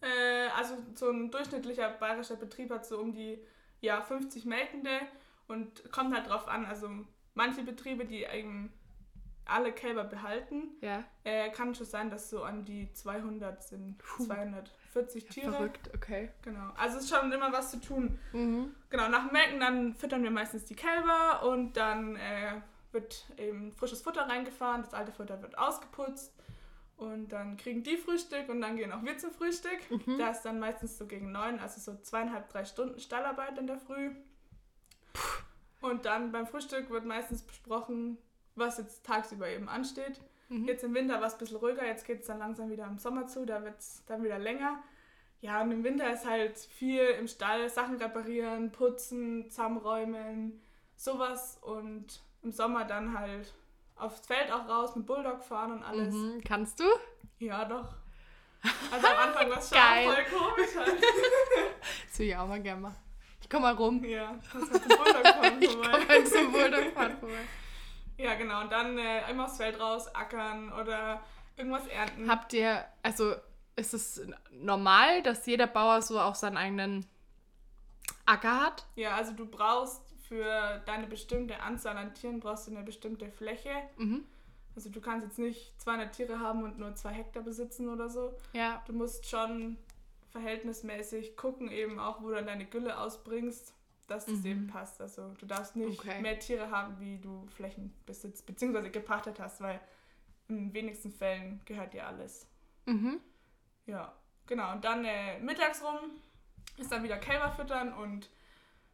Äh, 0.00 0.48
also 0.56 0.76
so 0.94 1.10
ein 1.10 1.30
durchschnittlicher 1.30 1.90
bayerischer 1.90 2.36
Betrieb 2.36 2.70
hat 2.70 2.86
so 2.86 2.98
um 2.98 3.12
die 3.12 3.38
ja, 3.80 4.00
50 4.00 4.44
Melkende 4.44 5.00
und 5.48 5.90
kommt 5.92 6.14
halt 6.14 6.28
drauf 6.28 6.48
an. 6.48 6.64
Also 6.66 6.88
manche 7.34 7.62
Betriebe, 7.62 8.04
die 8.04 8.24
eben 8.24 8.72
alle 9.44 9.72
Kälber 9.72 10.04
behalten, 10.04 10.70
Ja. 10.80 11.04
äh, 11.24 11.50
kann 11.50 11.74
schon 11.74 11.86
sein, 11.86 12.10
dass 12.10 12.30
so 12.30 12.44
an 12.44 12.64
die 12.64 12.92
200 12.92 13.62
sind. 13.62 13.98
Puh. 13.98 14.24
240 14.24 15.26
Tiere. 15.28 15.52
Verrückt, 15.52 15.90
okay. 15.94 16.30
Genau. 16.42 16.70
Also 16.76 16.98
es 16.98 17.04
ist 17.04 17.10
schon 17.16 17.30
immer 17.32 17.52
was 17.52 17.72
zu 17.72 17.80
tun. 17.80 18.18
Mhm. 18.32 18.74
Genau, 18.88 19.08
nach 19.08 19.24
dem 19.26 19.32
Melken 19.32 19.60
dann 19.60 19.94
füttern 19.94 20.22
wir 20.22 20.30
meistens 20.30 20.64
die 20.64 20.76
Kälber 20.76 21.42
und 21.44 21.76
dann 21.76 22.16
äh, 22.16 22.60
wird 22.92 23.24
eben 23.36 23.72
frisches 23.72 24.02
Futter 24.02 24.28
reingefahren, 24.28 24.82
das 24.82 24.94
alte 24.94 25.12
Futter 25.12 25.42
wird 25.42 25.58
ausgeputzt 25.58 26.32
und 27.02 27.28
dann 27.28 27.56
kriegen 27.56 27.82
die 27.82 27.96
Frühstück 27.96 28.48
und 28.48 28.60
dann 28.60 28.76
gehen 28.76 28.92
auch 28.92 29.02
wir 29.02 29.18
zum 29.18 29.32
Frühstück. 29.32 29.78
Mhm. 29.90 30.18
Da 30.18 30.30
ist 30.30 30.42
dann 30.42 30.60
meistens 30.60 30.96
so 30.96 31.06
gegen 31.06 31.32
neun, 31.32 31.58
also 31.58 31.80
so 31.80 32.00
zweieinhalb, 32.00 32.48
drei 32.48 32.64
Stunden 32.64 33.00
Stallarbeit 33.00 33.58
in 33.58 33.66
der 33.66 33.78
Früh. 33.78 34.12
Und 35.80 36.04
dann 36.04 36.32
beim 36.32 36.46
Frühstück 36.46 36.90
wird 36.90 37.04
meistens 37.04 37.42
besprochen, 37.42 38.18
was 38.54 38.78
jetzt 38.78 39.04
tagsüber 39.04 39.48
eben 39.48 39.68
ansteht. 39.68 40.20
Mhm. 40.48 40.66
Jetzt 40.66 40.84
im 40.84 40.94
Winter 40.94 41.20
war 41.20 41.26
es 41.26 41.34
ein 41.34 41.38
bisschen 41.40 41.56
ruhiger, 41.56 41.84
jetzt 41.84 42.06
geht 42.06 42.20
es 42.20 42.26
dann 42.26 42.38
langsam 42.38 42.70
wieder 42.70 42.86
im 42.86 42.98
Sommer 42.98 43.26
zu, 43.26 43.44
da 43.44 43.64
wird 43.64 43.78
es 43.80 44.04
dann 44.06 44.22
wieder 44.22 44.38
länger. 44.38 44.82
Ja, 45.40 45.60
und 45.60 45.72
im 45.72 45.82
Winter 45.82 46.12
ist 46.12 46.24
halt 46.24 46.56
viel 46.56 47.02
im 47.02 47.26
Stall, 47.26 47.68
Sachen 47.68 47.96
reparieren, 47.96 48.70
putzen, 48.70 49.50
zusammenräumen, 49.50 50.60
sowas. 50.96 51.58
Und 51.62 52.22
im 52.44 52.52
Sommer 52.52 52.84
dann 52.84 53.18
halt 53.18 53.52
aufs 53.96 54.26
Feld 54.26 54.50
auch 54.52 54.68
raus, 54.68 54.96
mit 54.96 55.06
Bulldog 55.06 55.42
fahren 55.44 55.72
und 55.72 55.82
alles. 55.82 56.14
Mhm. 56.14 56.40
Kannst 56.44 56.80
du? 56.80 56.84
Ja, 57.38 57.64
doch. 57.64 57.94
Also 58.92 59.06
am 59.06 59.18
Anfang 59.28 59.50
war 59.50 59.58
es 59.58 59.68
schon 59.68 59.78
voll 59.78 60.24
komisch 60.40 60.76
halt. 60.76 61.02
Das 62.08 62.18
will 62.18 62.28
ich 62.28 62.36
auch 62.36 62.46
mal 62.46 62.60
gerne 62.60 62.80
machen. 62.80 62.96
Ich 63.40 63.48
komm 63.50 63.62
mal 63.62 63.74
rum. 63.74 64.04
Ja, 64.04 64.32
mit 64.32 64.44
dem 64.54 64.88
Bulldog 64.88 65.26
fahren 65.26 65.56
Ich 65.60 65.72
vorbei. 65.72 65.90
komme 65.90 66.06
mal 66.06 66.26
zum 66.26 66.52
Bulldog-Fahren 66.52 67.18
vorbei. 67.18 67.38
Ja, 68.18 68.34
genau. 68.34 68.60
Und 68.60 68.70
dann 68.70 68.98
äh, 68.98 69.28
immer 69.30 69.46
aufs 69.46 69.56
Feld 69.56 69.80
raus, 69.80 70.06
ackern 70.14 70.72
oder 70.72 71.20
irgendwas 71.56 71.86
ernten. 71.88 72.30
Habt 72.30 72.52
ihr, 72.52 72.84
also 73.02 73.34
ist 73.74 73.94
es 73.94 74.22
normal, 74.52 75.22
dass 75.22 75.44
jeder 75.46 75.66
Bauer 75.66 76.02
so 76.02 76.20
auch 76.20 76.34
seinen 76.36 76.56
eigenen 76.56 77.06
Acker 78.26 78.60
hat? 78.60 78.86
Ja, 78.94 79.16
also 79.16 79.32
du 79.32 79.46
brauchst 79.46 80.11
für 80.32 80.80
deine 80.86 81.06
bestimmte 81.08 81.60
Anzahl 81.60 81.94
an 81.98 82.14
Tieren 82.14 82.40
brauchst 82.40 82.66
du 82.66 82.70
eine 82.70 82.82
bestimmte 82.82 83.28
Fläche. 83.30 83.68
Mhm. 83.98 84.24
Also 84.74 84.88
du 84.88 84.98
kannst 85.02 85.26
jetzt 85.26 85.38
nicht 85.38 85.78
200 85.82 86.10
Tiere 86.14 86.40
haben 86.40 86.62
und 86.62 86.78
nur 86.78 86.94
zwei 86.94 87.10
Hektar 87.12 87.42
besitzen 87.42 87.90
oder 87.90 88.08
so. 88.08 88.32
Ja. 88.54 88.82
Du 88.86 88.94
musst 88.94 89.28
schon 89.28 89.76
verhältnismäßig 90.30 91.36
gucken, 91.36 91.70
eben 91.70 91.98
auch, 91.98 92.22
wo 92.22 92.28
du 92.28 92.36
dann 92.36 92.46
deine 92.46 92.64
Gülle 92.64 92.98
ausbringst, 92.98 93.74
dass 94.08 94.24
das 94.24 94.36
Mhm. 94.36 94.46
eben 94.46 94.66
passt. 94.68 95.02
Also 95.02 95.34
du 95.38 95.44
darfst 95.44 95.76
nicht 95.76 95.98
Okay. 96.00 96.22
mehr 96.22 96.38
Tiere 96.38 96.70
haben, 96.70 96.98
wie 96.98 97.18
du 97.18 97.46
Flächen 97.54 97.92
besitzt, 98.06 98.46
beziehungsweise 98.46 98.90
gepachtet 98.90 99.38
hast, 99.38 99.60
weil 99.60 99.80
in 100.48 100.72
wenigsten 100.72 101.12
Fällen 101.12 101.60
gehört 101.66 101.92
dir 101.92 102.06
alles. 102.06 102.46
Mhm. 102.86 103.20
Ja, 103.84 104.12
genau. 104.46 104.72
Und 104.72 104.82
dann 104.84 105.04
äh, 105.04 105.38
mittags 105.40 105.82
rum 105.82 106.12
ist 106.78 106.90
dann 106.90 107.02
wieder 107.04 107.18
Kälber 107.18 107.50
füttern 107.52 107.92
und 107.92 108.30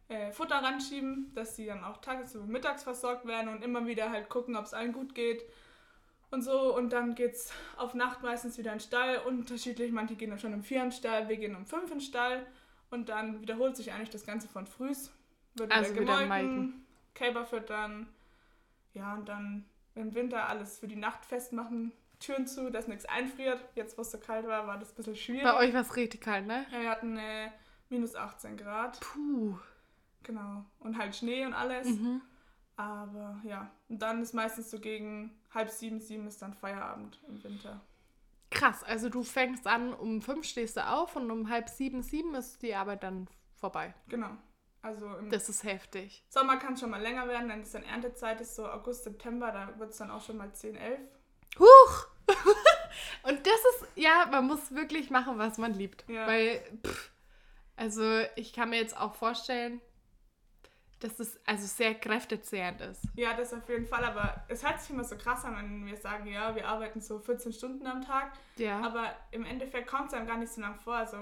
äh, 0.09 0.31
Futter 0.31 0.55
ranschieben, 0.55 1.31
dass 1.35 1.55
sie 1.55 1.65
dann 1.65 1.83
auch 1.83 1.97
tages- 1.97 2.35
und 2.35 2.49
mittags 2.49 2.83
versorgt 2.83 3.25
werden 3.25 3.49
und 3.49 3.63
immer 3.63 3.87
wieder 3.87 4.09
halt 4.11 4.29
gucken, 4.29 4.55
ob 4.57 4.65
es 4.65 4.73
allen 4.73 4.91
gut 4.91 5.15
geht 5.15 5.43
und 6.31 6.41
so. 6.41 6.75
Und 6.75 6.91
dann 6.91 7.15
geht's 7.15 7.53
auf 7.77 7.93
Nacht 7.93 8.21
meistens 8.21 8.57
wieder 8.57 8.71
in 8.73 8.79
den 8.79 8.83
Stall. 8.83 9.19
Unterschiedlich, 9.19 9.91
manche 9.91 10.15
gehen 10.15 10.31
dann 10.31 10.39
schon 10.39 10.53
um 10.53 10.63
vier 10.63 10.79
in 10.83 10.89
den 10.89 10.91
Stall, 10.91 11.29
wir 11.29 11.37
gehen 11.37 11.55
um 11.55 11.65
fünf 11.65 11.83
in 11.91 11.99
den 11.99 12.01
Stall. 12.01 12.45
Und 12.91 13.09
dann 13.09 13.41
wiederholt 13.41 13.77
sich 13.77 13.93
eigentlich 13.93 14.09
das 14.09 14.25
Ganze 14.25 14.47
von 14.47 14.65
frühs. 14.65 15.11
Wird 15.55 15.71
Also 15.71 15.93
wieder 15.93 16.19
gemolken. 16.21 16.85
Kälber 17.13 17.45
füttern. 17.45 18.07
Ja, 18.93 19.13
und 19.13 19.29
dann 19.29 19.65
im 19.95 20.15
Winter 20.15 20.49
alles 20.49 20.79
für 20.79 20.87
die 20.87 20.95
Nacht 20.95 21.25
festmachen. 21.25 21.91
Türen 22.19 22.47
zu, 22.47 22.69
dass 22.69 22.87
nichts 22.87 23.05
einfriert. 23.05 23.63
Jetzt, 23.75 23.97
wo 23.97 24.01
es 24.01 24.11
so 24.11 24.17
kalt 24.17 24.45
war, 24.47 24.67
war 24.67 24.77
das 24.77 24.91
ein 24.91 24.95
bisschen 24.95 25.15
schwierig. 25.15 25.43
Bei 25.43 25.55
euch 25.55 25.73
war 25.73 25.81
es 25.81 25.95
richtig 25.95 26.21
kalt, 26.21 26.47
ne? 26.47 26.65
Ja, 26.71 26.81
wir 26.81 26.89
hatten 26.89 27.17
äh, 27.17 27.51
minus 27.89 28.15
18 28.15 28.57
Grad, 28.57 28.99
Puh. 28.99 29.57
Genau. 30.23 30.65
Und 30.79 30.97
halt 30.97 31.15
Schnee 31.15 31.45
und 31.45 31.53
alles. 31.53 31.87
Mhm. 31.87 32.21
Aber 32.75 33.41
ja, 33.43 33.69
und 33.89 34.01
dann 34.01 34.21
ist 34.21 34.33
meistens 34.33 34.71
so 34.71 34.79
gegen 34.79 35.37
halb 35.53 35.69
sieben, 35.69 35.99
sieben 35.99 36.27
ist 36.27 36.41
dann 36.41 36.53
Feierabend 36.53 37.19
im 37.27 37.43
Winter. 37.43 37.81
Krass, 38.51 38.83
also 38.83 39.09
du 39.09 39.23
fängst 39.23 39.67
an, 39.67 39.93
um 39.93 40.21
fünf 40.21 40.45
stehst 40.45 40.77
du 40.77 40.87
auf 40.87 41.15
und 41.15 41.29
um 41.29 41.49
halb 41.49 41.69
sieben, 41.69 42.01
sieben 42.01 42.33
ist 42.35 42.61
die 42.61 42.73
Arbeit 42.73 43.03
dann 43.03 43.27
vorbei. 43.55 43.93
Genau. 44.07 44.31
Also 44.81 45.13
im 45.17 45.29
Das 45.29 45.49
ist 45.49 45.63
heftig. 45.63 46.23
Sommer 46.29 46.57
kann 46.57 46.73
es 46.73 46.79
schon 46.79 46.89
mal 46.89 47.01
länger 47.01 47.27
werden, 47.27 47.49
dann 47.49 47.61
ist 47.61 47.75
dann 47.75 47.83
Erntezeit, 47.83 48.39
ist 48.39 48.55
so 48.55 48.65
August, 48.65 49.03
September, 49.03 49.51
da 49.51 49.77
wird 49.77 49.91
es 49.91 49.97
dann 49.97 50.09
auch 50.09 50.23
schon 50.23 50.37
mal 50.37 50.53
10, 50.53 50.75
11. 50.75 50.99
Huch! 51.59 52.07
und 53.23 53.45
das 53.45 53.55
ist, 53.55 53.87
ja, 53.95 54.27
man 54.31 54.47
muss 54.47 54.73
wirklich 54.73 55.09
machen, 55.09 55.37
was 55.37 55.57
man 55.57 55.73
liebt. 55.73 56.07
Ja. 56.07 56.27
Weil, 56.27 56.61
pff, 56.85 57.11
also 57.75 58.21
ich 58.35 58.53
kann 58.53 58.69
mir 58.69 58.77
jetzt 58.77 58.95
auch 58.95 59.15
vorstellen, 59.15 59.81
dass 60.99 61.19
es 61.19 61.39
also 61.45 61.65
sehr 61.65 61.95
kräftezehrend 61.95 62.81
ist. 62.81 63.03
Ja, 63.15 63.33
das 63.33 63.53
auf 63.53 63.67
jeden 63.69 63.85
Fall, 63.85 64.03
aber 64.03 64.43
es 64.49 64.65
hört 64.65 64.81
sich 64.81 64.89
immer 64.91 65.03
so 65.03 65.15
krass 65.17 65.45
an, 65.45 65.55
wenn 65.55 65.85
wir 65.85 65.95
sagen, 65.97 66.27
ja, 66.27 66.53
wir 66.55 66.67
arbeiten 66.67 66.99
so 67.01 67.19
14 67.19 67.53
Stunden 67.53 67.87
am 67.87 68.01
Tag, 68.01 68.33
Ja. 68.57 68.81
aber 68.81 69.05
im 69.31 69.45
Endeffekt 69.45 69.87
kommt 69.87 70.07
es 70.07 70.13
einem 70.13 70.27
gar 70.27 70.37
nicht 70.37 70.51
so 70.51 70.59
lang 70.61 70.75
vor. 70.75 70.95
Also, 70.95 71.17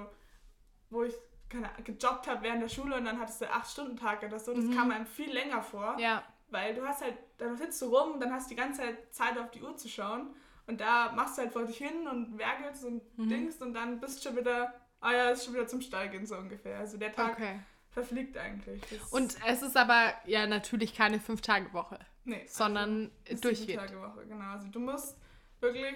wo 0.89 1.03
ich 1.03 1.13
keine, 1.49 1.69
gejobbt 1.83 2.27
habe 2.27 2.41
während 2.43 2.61
der 2.61 2.69
Schule 2.69 2.95
und 2.97 3.05
dann 3.05 3.19
hattest 3.19 3.41
du 3.41 3.45
8-Stunden-Tag 3.45 4.23
oder 4.23 4.39
so, 4.39 4.53
das 4.53 4.65
kam 4.75 4.91
einem 4.91 5.05
viel 5.05 5.31
länger 5.31 5.61
vor. 5.61 5.93
Mhm. 5.93 5.99
ja. 5.99 6.23
Weil 6.49 6.73
du 6.73 6.81
hast 6.87 7.01
halt, 7.01 7.17
dann 7.39 7.57
sitzt 7.57 7.81
du 7.81 7.87
rum 7.93 8.13
und 8.13 8.19
dann 8.21 8.31
hast 8.31 8.49
du 8.49 8.55
die 8.55 8.61
ganze 8.61 8.79
Zeit 8.81 9.13
Zeit 9.13 9.37
auf 9.37 9.51
die 9.51 9.61
Uhr 9.61 9.75
zu 9.75 9.89
schauen. 9.89 10.33
Und 10.65 10.79
da 10.79 11.11
machst 11.11 11.37
du 11.37 11.41
halt 11.41 11.51
vor 11.51 11.65
dich 11.65 11.77
hin 11.77 12.07
und 12.07 12.37
werkelst 12.37 12.85
und 12.85 13.01
Mhm. 13.17 13.27
Dings 13.29 13.61
und 13.61 13.73
dann 13.73 13.99
bist 13.99 14.19
du 14.23 14.29
schon 14.29 14.37
wieder, 14.39 14.73
ah 15.01 15.11
ja, 15.11 15.29
ist 15.29 15.43
schon 15.43 15.53
wieder 15.55 15.67
zum 15.67 15.81
Stall 15.81 16.09
gehen, 16.09 16.25
so 16.25 16.35
ungefähr. 16.37 16.79
Also 16.79 16.97
der 16.97 17.11
Tag 17.11 17.33
Okay. 17.33 17.59
Verfliegt 17.97 18.37
eigentlich. 18.37 18.79
Das 18.91 19.09
Und 19.11 19.35
es 19.47 19.61
ist 19.63 19.75
aber 19.75 20.13
ja 20.25 20.45
natürlich 20.45 20.93
keine 20.93 21.19
Fünf-Tage-Woche, 21.19 21.97
nee, 22.25 22.45
sondern 22.47 23.09
ist 23.25 23.43
durchgehend. 23.43 23.81
sieben 23.81 23.87
Tage 23.87 23.99
Woche, 24.01 24.25
genau. 24.27 24.51
Also 24.51 24.67
du 24.67 24.79
musst 24.79 25.17
wirklich, 25.59 25.95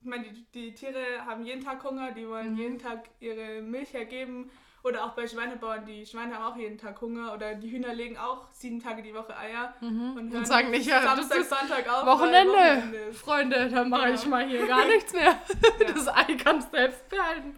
ich 0.00 0.06
meine, 0.06 0.24
die, 0.30 0.44
die 0.54 0.74
Tiere 0.74 1.24
haben 1.26 1.44
jeden 1.44 1.64
Tag 1.64 1.82
Hunger, 1.82 2.12
die 2.12 2.28
wollen 2.28 2.52
Mhm. 2.52 2.58
jeden 2.58 2.78
Tag 2.78 3.08
ihre 3.18 3.60
Milch 3.60 3.92
hergeben. 3.92 4.50
Oder 4.82 5.04
auch 5.04 5.10
bei 5.14 5.28
Schweinebauern, 5.28 5.84
die 5.84 6.06
Schweine 6.06 6.36
haben 6.36 6.44
auch 6.44 6.56
jeden 6.56 6.78
Tag 6.78 6.98
Hunger. 7.02 7.34
Oder 7.34 7.54
die 7.54 7.70
Hühner 7.70 7.92
legen 7.92 8.16
auch 8.16 8.46
sieben 8.52 8.80
Tage 8.82 9.02
die 9.02 9.12
Woche 9.12 9.36
Eier. 9.36 9.74
Mhm. 9.82 10.16
Und, 10.16 10.34
Und 10.34 10.46
sagen 10.46 10.70
nicht, 10.70 10.86
ja, 10.86 11.02
das 11.02 11.28
Samstag, 11.28 11.38
ist 11.40 11.50
Sonntag 11.50 11.86
auf. 11.92 12.06
Wochenende. 12.06 12.52
Wochenende. 12.54 13.12
Freunde, 13.12 13.68
dann 13.68 13.90
mache 13.90 14.12
ich 14.12 14.20
Genau. 14.22 14.36
mal 14.36 14.48
hier 14.48 14.66
gar 14.66 14.86
nichts 14.94 15.12
mehr. 15.12 15.36
Ja. 15.80 15.92
Das 15.92 16.08
Ei 16.08 16.34
kannst 16.42 16.68
du 16.72 16.76
selbst 16.78 17.06
behalten. 17.10 17.54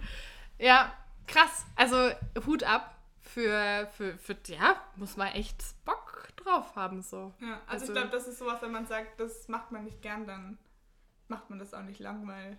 Ja, 0.59 0.93
krass. 1.29 1.65
Also 1.77 2.11
Hut 2.45 2.65
ab 2.65 2.93
für, 3.35 3.89
für, 3.97 4.17
für, 4.19 4.37
ja, 4.47 4.77
muss 4.97 5.17
man 5.17 5.29
echt 5.29 5.63
Bock 5.85 6.29
drauf 6.37 6.75
haben 6.77 7.03
so. 7.03 7.33
Ja, 7.41 7.61
also, 7.67 7.69
Also- 7.69 7.87
ich 7.87 7.93
glaube, 7.93 8.09
das 8.11 8.27
ist 8.29 8.39
sowas, 8.39 8.61
wenn 8.63 8.73
man 8.73 8.87
sagt, 8.87 9.19
das 9.21 9.49
macht 9.49 9.71
man 9.73 9.85
nicht 9.85 10.03
gern, 10.03 10.27
dann 10.27 10.59
macht 11.29 11.49
man 11.51 11.59
das 11.59 11.73
auch 11.75 11.83
nicht 11.83 12.01
lang, 12.01 12.27
weil 12.27 12.59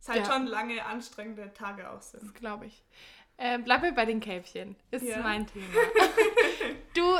es 0.00 0.08
halt 0.08 0.26
Ja. 0.26 0.32
schon 0.32 0.46
lange 0.46 0.84
anstrengende 0.84 1.52
Tage 1.52 1.90
auch 1.90 2.02
sind. 2.02 2.22
Das 2.22 2.34
glaube 2.34 2.66
ich. 2.66 2.82
Ähm, 3.38 3.64
bleiben 3.64 3.82
wir 3.82 3.92
bei 3.92 4.04
den 4.04 4.20
Kälbchen. 4.20 4.76
Ist 4.90 5.04
Ja. 5.04 5.18
mein 5.18 5.46
Thema. 5.46 5.66
du 6.94 7.16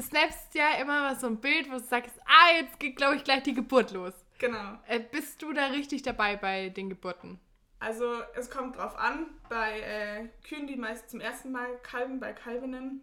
snapst 0.00 0.54
ja 0.54 0.76
immer 0.80 1.00
mal 1.02 1.16
so 1.18 1.26
ein 1.26 1.40
Bild, 1.40 1.68
wo 1.68 1.74
du 1.74 1.80
sagst, 1.80 2.14
ah, 2.24 2.52
jetzt 2.60 2.78
geht, 2.80 2.96
glaube 2.96 3.16
ich, 3.16 3.24
gleich 3.24 3.42
die 3.42 3.54
Geburt 3.54 3.90
los. 3.90 4.14
Genau. 4.38 4.78
Äh, 4.88 5.00
bist 5.00 5.42
du 5.42 5.52
da 5.52 5.66
richtig 5.66 6.02
dabei 6.02 6.36
bei 6.36 6.68
den 6.70 6.88
Geburten? 6.88 7.38
Also 7.82 8.22
es 8.34 8.48
kommt 8.48 8.76
drauf 8.76 8.96
an, 8.96 9.26
bei 9.48 9.80
äh, 9.80 10.28
Kühen, 10.46 10.66
die 10.66 10.76
meist 10.76 11.10
zum 11.10 11.20
ersten 11.20 11.50
Mal 11.50 11.66
kalben, 11.82 12.20
bei 12.20 12.32
Kalbinnen, 12.32 13.00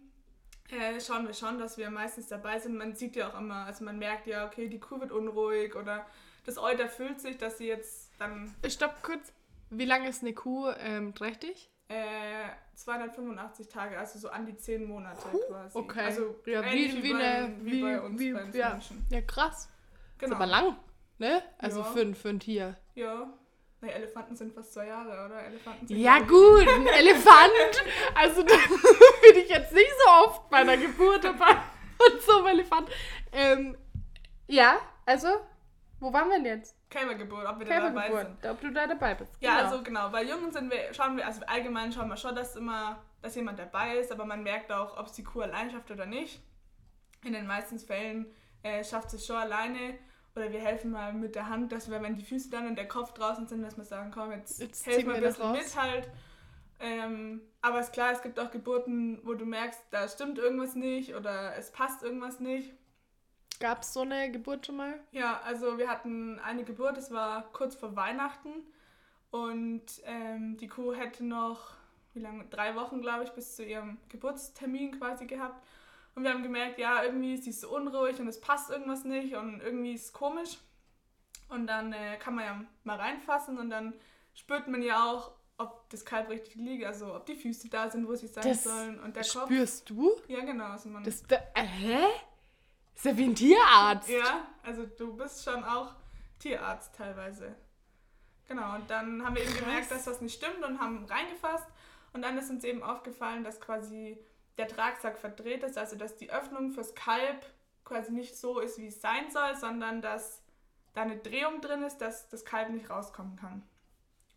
äh, 0.70 1.00
schauen 1.00 1.26
wir 1.26 1.34
schon, 1.34 1.58
dass 1.58 1.76
wir 1.76 1.90
meistens 1.90 2.28
dabei 2.28 2.58
sind. 2.58 2.76
Man 2.76 2.94
sieht 2.94 3.14
ja 3.14 3.28
auch 3.30 3.38
immer, 3.38 3.66
also 3.66 3.84
man 3.84 3.98
merkt 3.98 4.26
ja, 4.26 4.46
okay, 4.46 4.68
die 4.68 4.80
Kuh 4.80 5.00
wird 5.00 5.12
unruhig 5.12 5.74
oder 5.74 6.06
das 6.46 6.56
Euter 6.56 6.88
fühlt 6.88 7.20
sich, 7.20 7.36
dass 7.36 7.58
sie 7.58 7.66
jetzt 7.66 8.10
dann 8.18 8.54
Stopp 8.66 9.02
kurz. 9.02 9.32
Wie 9.68 9.84
lange 9.84 10.08
ist 10.08 10.22
eine 10.22 10.32
Kuh 10.32 10.70
ähm, 10.78 11.14
trächtig? 11.14 11.70
äh, 11.90 12.48
285 12.76 13.68
Tage, 13.68 13.98
also 13.98 14.18
so 14.18 14.28
an 14.28 14.46
die 14.46 14.56
10 14.56 14.84
Monate 14.84 15.28
quasi. 15.48 15.76
Okay. 15.76 16.04
Also 16.04 16.36
ja, 16.46 16.64
wie, 16.64 17.02
wie, 17.02 17.12
bei, 17.12 17.18
eine, 17.18 17.56
wie, 17.62 17.82
bei 17.82 18.00
uns, 18.00 18.20
wie, 18.20 18.32
bei 18.32 18.44
uns 18.44 18.56
ja. 18.56 18.70
Menschen. 18.70 19.04
ja, 19.10 19.20
krass. 19.20 19.68
Genau. 20.18 20.32
Ist 20.32 20.36
aber 20.36 20.46
lang, 20.46 20.76
ne? 21.18 21.42
Also 21.58 21.80
Ja. 21.80 21.86
für, 21.86 22.14
für 22.14 22.28
ein 22.28 22.40
Tier. 22.40 22.76
Ja. 22.94 23.32
Naja, 23.80 23.94
Elefanten 23.94 24.36
sind 24.36 24.52
fast 24.52 24.74
zwei 24.74 24.86
Jahre, 24.88 25.24
oder? 25.26 25.42
Elefanten 25.42 25.86
sind 25.86 25.96
Ja, 25.98 26.18
gut, 26.18 26.68
ein 26.68 26.86
Elefant. 26.86 27.84
Also 28.14 28.42
da 28.42 28.54
bin 29.22 29.42
ich 29.42 29.48
jetzt 29.48 29.72
nicht 29.72 29.90
so 30.04 30.10
oft 30.10 30.50
bei 30.50 30.58
einer 30.58 30.76
Geburt 30.76 31.24
dabei 31.24 31.52
und 31.52 32.20
so 32.20 32.38
einem 32.38 32.46
Elefant. 32.48 32.90
Ähm, 33.32 33.76
ja, 34.46 34.78
also, 35.06 35.28
wo 35.98 36.12
waren 36.12 36.28
wir 36.28 36.36
denn 36.36 36.58
jetzt? 36.58 36.76
Kälbergeburt, 36.90 37.46
ob 37.46 37.58
wir 37.60 37.66
da 37.66 37.80
dabei 37.80 38.10
sind. 38.24 38.44
Ob 38.46 38.60
du 38.60 38.70
da 38.72 38.86
dabei 38.86 39.14
bist. 39.14 39.32
Ja, 39.40 39.56
Genau. 39.58 39.70
also 39.70 39.82
genau, 39.82 40.08
bei 40.10 40.24
Jungen 40.24 40.50
sind 40.50 40.70
wir, 40.70 40.92
schauen 40.92 41.16
wir, 41.16 41.24
also 41.26 41.40
allgemein 41.46 41.92
schauen 41.92 42.08
wir 42.08 42.16
schon, 42.16 42.34
dass 42.34 42.56
immer, 42.56 43.02
dass 43.22 43.34
jemand 43.36 43.58
dabei 43.60 43.96
ist, 43.96 44.10
aber 44.12 44.24
man 44.24 44.42
merkt 44.42 44.70
auch, 44.72 44.98
ob 44.98 45.06
es 45.06 45.12
die 45.12 45.22
Kuh 45.24 45.40
allein 45.42 45.70
schafft 45.70 45.90
oder 45.90 46.04
nicht. 46.04 46.42
In 47.24 47.32
den 47.32 47.46
meisten 47.46 47.78
Fällen 47.78 48.26
äh, 48.62 48.82
schafft 48.84 49.14
es 49.14 49.24
schon 49.26 49.36
alleine 49.36 49.98
oder 50.34 50.52
wir 50.52 50.60
helfen 50.60 50.90
mal 50.90 51.12
mit 51.12 51.34
der 51.34 51.48
Hand, 51.48 51.72
dass 51.72 51.90
wir, 51.90 52.00
wenn 52.02 52.16
die 52.16 52.24
Füße 52.24 52.50
dann 52.50 52.66
und 52.66 52.76
der 52.76 52.88
Kopf 52.88 53.12
draußen 53.12 53.48
sind, 53.48 53.62
dass 53.62 53.76
wir 53.76 53.84
sagen, 53.84 54.10
komm, 54.12 54.32
jetzt, 54.32 54.60
Jetzt 54.60 54.86
helfen 54.86 55.08
wir 55.08 55.16
ein 55.16 55.22
bisschen 55.22 55.52
mit 55.52 55.76
halt. 55.76 56.08
Ähm, 56.78 57.42
aber 57.60 57.80
ist 57.80 57.92
klar, 57.92 58.12
es 58.12 58.22
gibt 58.22 58.40
auch 58.40 58.50
Geburten, 58.50 59.20
wo 59.24 59.34
du 59.34 59.44
merkst, 59.44 59.80
da 59.90 60.08
stimmt 60.08 60.38
irgendwas 60.38 60.74
nicht 60.74 61.14
oder 61.14 61.54
es 61.56 61.70
passt 61.70 62.02
irgendwas 62.02 62.40
nicht. 62.40 62.72
Gab 63.58 63.82
es 63.82 63.92
so 63.92 64.00
eine 64.00 64.30
Geburt 64.30 64.66
schon 64.66 64.76
mal? 64.76 64.98
Ja, 65.12 65.40
also 65.44 65.76
wir 65.76 65.88
hatten 65.88 66.38
eine 66.38 66.64
Geburt, 66.64 66.96
es 66.96 67.10
war 67.10 67.52
kurz 67.52 67.74
vor 67.74 67.94
Weihnachten 67.96 68.64
und 69.30 69.84
ähm, 70.04 70.56
die 70.56 70.68
Kuh 70.68 70.94
hätte 70.94 71.24
noch, 71.24 71.74
wie 72.14 72.20
lange, 72.20 72.46
drei 72.46 72.74
Wochen, 72.74 73.02
glaube 73.02 73.24
ich, 73.24 73.30
bis 73.30 73.56
zu 73.56 73.64
ihrem 73.64 73.98
Geburtstermin 74.08 74.98
quasi 74.98 75.26
gehabt. 75.26 75.62
Und 76.14 76.24
wir 76.24 76.32
haben 76.32 76.42
gemerkt, 76.42 76.78
ja, 76.78 77.02
irgendwie 77.04 77.34
ist 77.34 77.44
sie 77.44 77.52
so 77.52 77.74
unruhig 77.74 78.18
und 78.20 78.28
es 78.28 78.40
passt 78.40 78.70
irgendwas 78.70 79.04
nicht 79.04 79.34
und 79.34 79.60
irgendwie 79.60 79.94
ist 79.94 80.06
es 80.06 80.12
komisch. 80.12 80.58
Und 81.48 81.66
dann 81.66 81.92
äh, 81.92 82.16
kann 82.18 82.34
man 82.34 82.44
ja 82.44 82.64
mal 82.84 82.96
reinfassen 82.96 83.58
und 83.58 83.70
dann 83.70 83.94
spürt 84.34 84.68
man 84.68 84.82
ja 84.82 85.10
auch, 85.10 85.32
ob 85.58 85.88
das 85.90 86.04
Kalb 86.04 86.28
richtig 86.30 86.54
liegt, 86.56 86.84
also 86.84 87.14
ob 87.14 87.26
die 87.26 87.34
Füße 87.36 87.68
da 87.68 87.90
sind, 87.90 88.08
wo 88.08 88.14
sie 88.14 88.28
sein 88.28 88.44
Das 88.44 88.64
sollen 88.64 88.98
und 89.00 89.14
der 89.14 89.24
Kopf. 89.24 89.44
Spürst 89.44 89.90
du? 89.90 90.12
Ja, 90.26 90.40
genau. 90.44 90.64
Also 90.66 90.88
man, 90.88 91.04
Das, 91.04 91.22
da, 91.24 91.36
äh, 91.54 91.62
hä? 91.62 91.98
Ist 92.94 93.04
ja 93.04 93.16
wie 93.16 93.24
ein 93.24 93.34
Tierarzt. 93.34 94.08
Ja, 94.08 94.46
also 94.62 94.86
du 94.86 95.16
bist 95.16 95.44
schon 95.44 95.62
auch 95.64 95.94
Tierarzt 96.38 96.94
teilweise. 96.94 97.54
Genau, 98.48 98.74
und 98.74 98.90
dann 98.90 99.24
haben 99.24 99.36
wir 99.36 99.42
eben 99.42 99.52
Krass. 99.52 99.60
gemerkt, 99.64 99.90
dass 99.90 100.04
das 100.04 100.20
nicht 100.20 100.34
stimmt 100.34 100.64
und 100.64 100.80
haben 100.80 101.04
reingefasst. 101.04 101.66
Und 102.12 102.22
dann 102.22 102.36
ist 102.36 102.50
uns 102.50 102.64
eben 102.64 102.82
aufgefallen, 102.82 103.44
dass 103.44 103.60
quasi 103.60 104.18
der 104.60 104.68
Tragsack 104.68 105.18
verdreht 105.18 105.62
ist, 105.62 105.78
also 105.78 105.96
dass 105.96 106.16
die 106.16 106.30
Öffnung 106.30 106.70
fürs 106.70 106.94
Kalb 106.94 107.44
quasi 107.84 108.12
nicht 108.12 108.36
so 108.36 108.60
ist, 108.60 108.78
wie 108.78 108.86
es 108.86 109.00
sein 109.00 109.30
soll, 109.30 109.56
sondern 109.56 110.02
dass 110.02 110.42
da 110.92 111.02
eine 111.02 111.16
Drehung 111.16 111.60
drin 111.60 111.82
ist, 111.82 111.98
dass 111.98 112.28
das 112.28 112.44
Kalb 112.44 112.70
nicht 112.70 112.90
rauskommen 112.90 113.36
kann. 113.36 113.62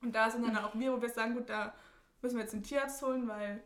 Und 0.01 0.13
da 0.13 0.29
sind 0.29 0.45
dann 0.47 0.57
auch 0.57 0.75
wir, 0.75 0.93
wo 0.93 1.01
wir 1.01 1.09
sagen, 1.09 1.35
gut, 1.35 1.49
da 1.49 1.73
müssen 2.21 2.35
wir 2.35 2.43
jetzt 2.43 2.53
den 2.53 2.63
Tierarzt 2.63 3.01
holen, 3.01 3.27
weil 3.27 3.63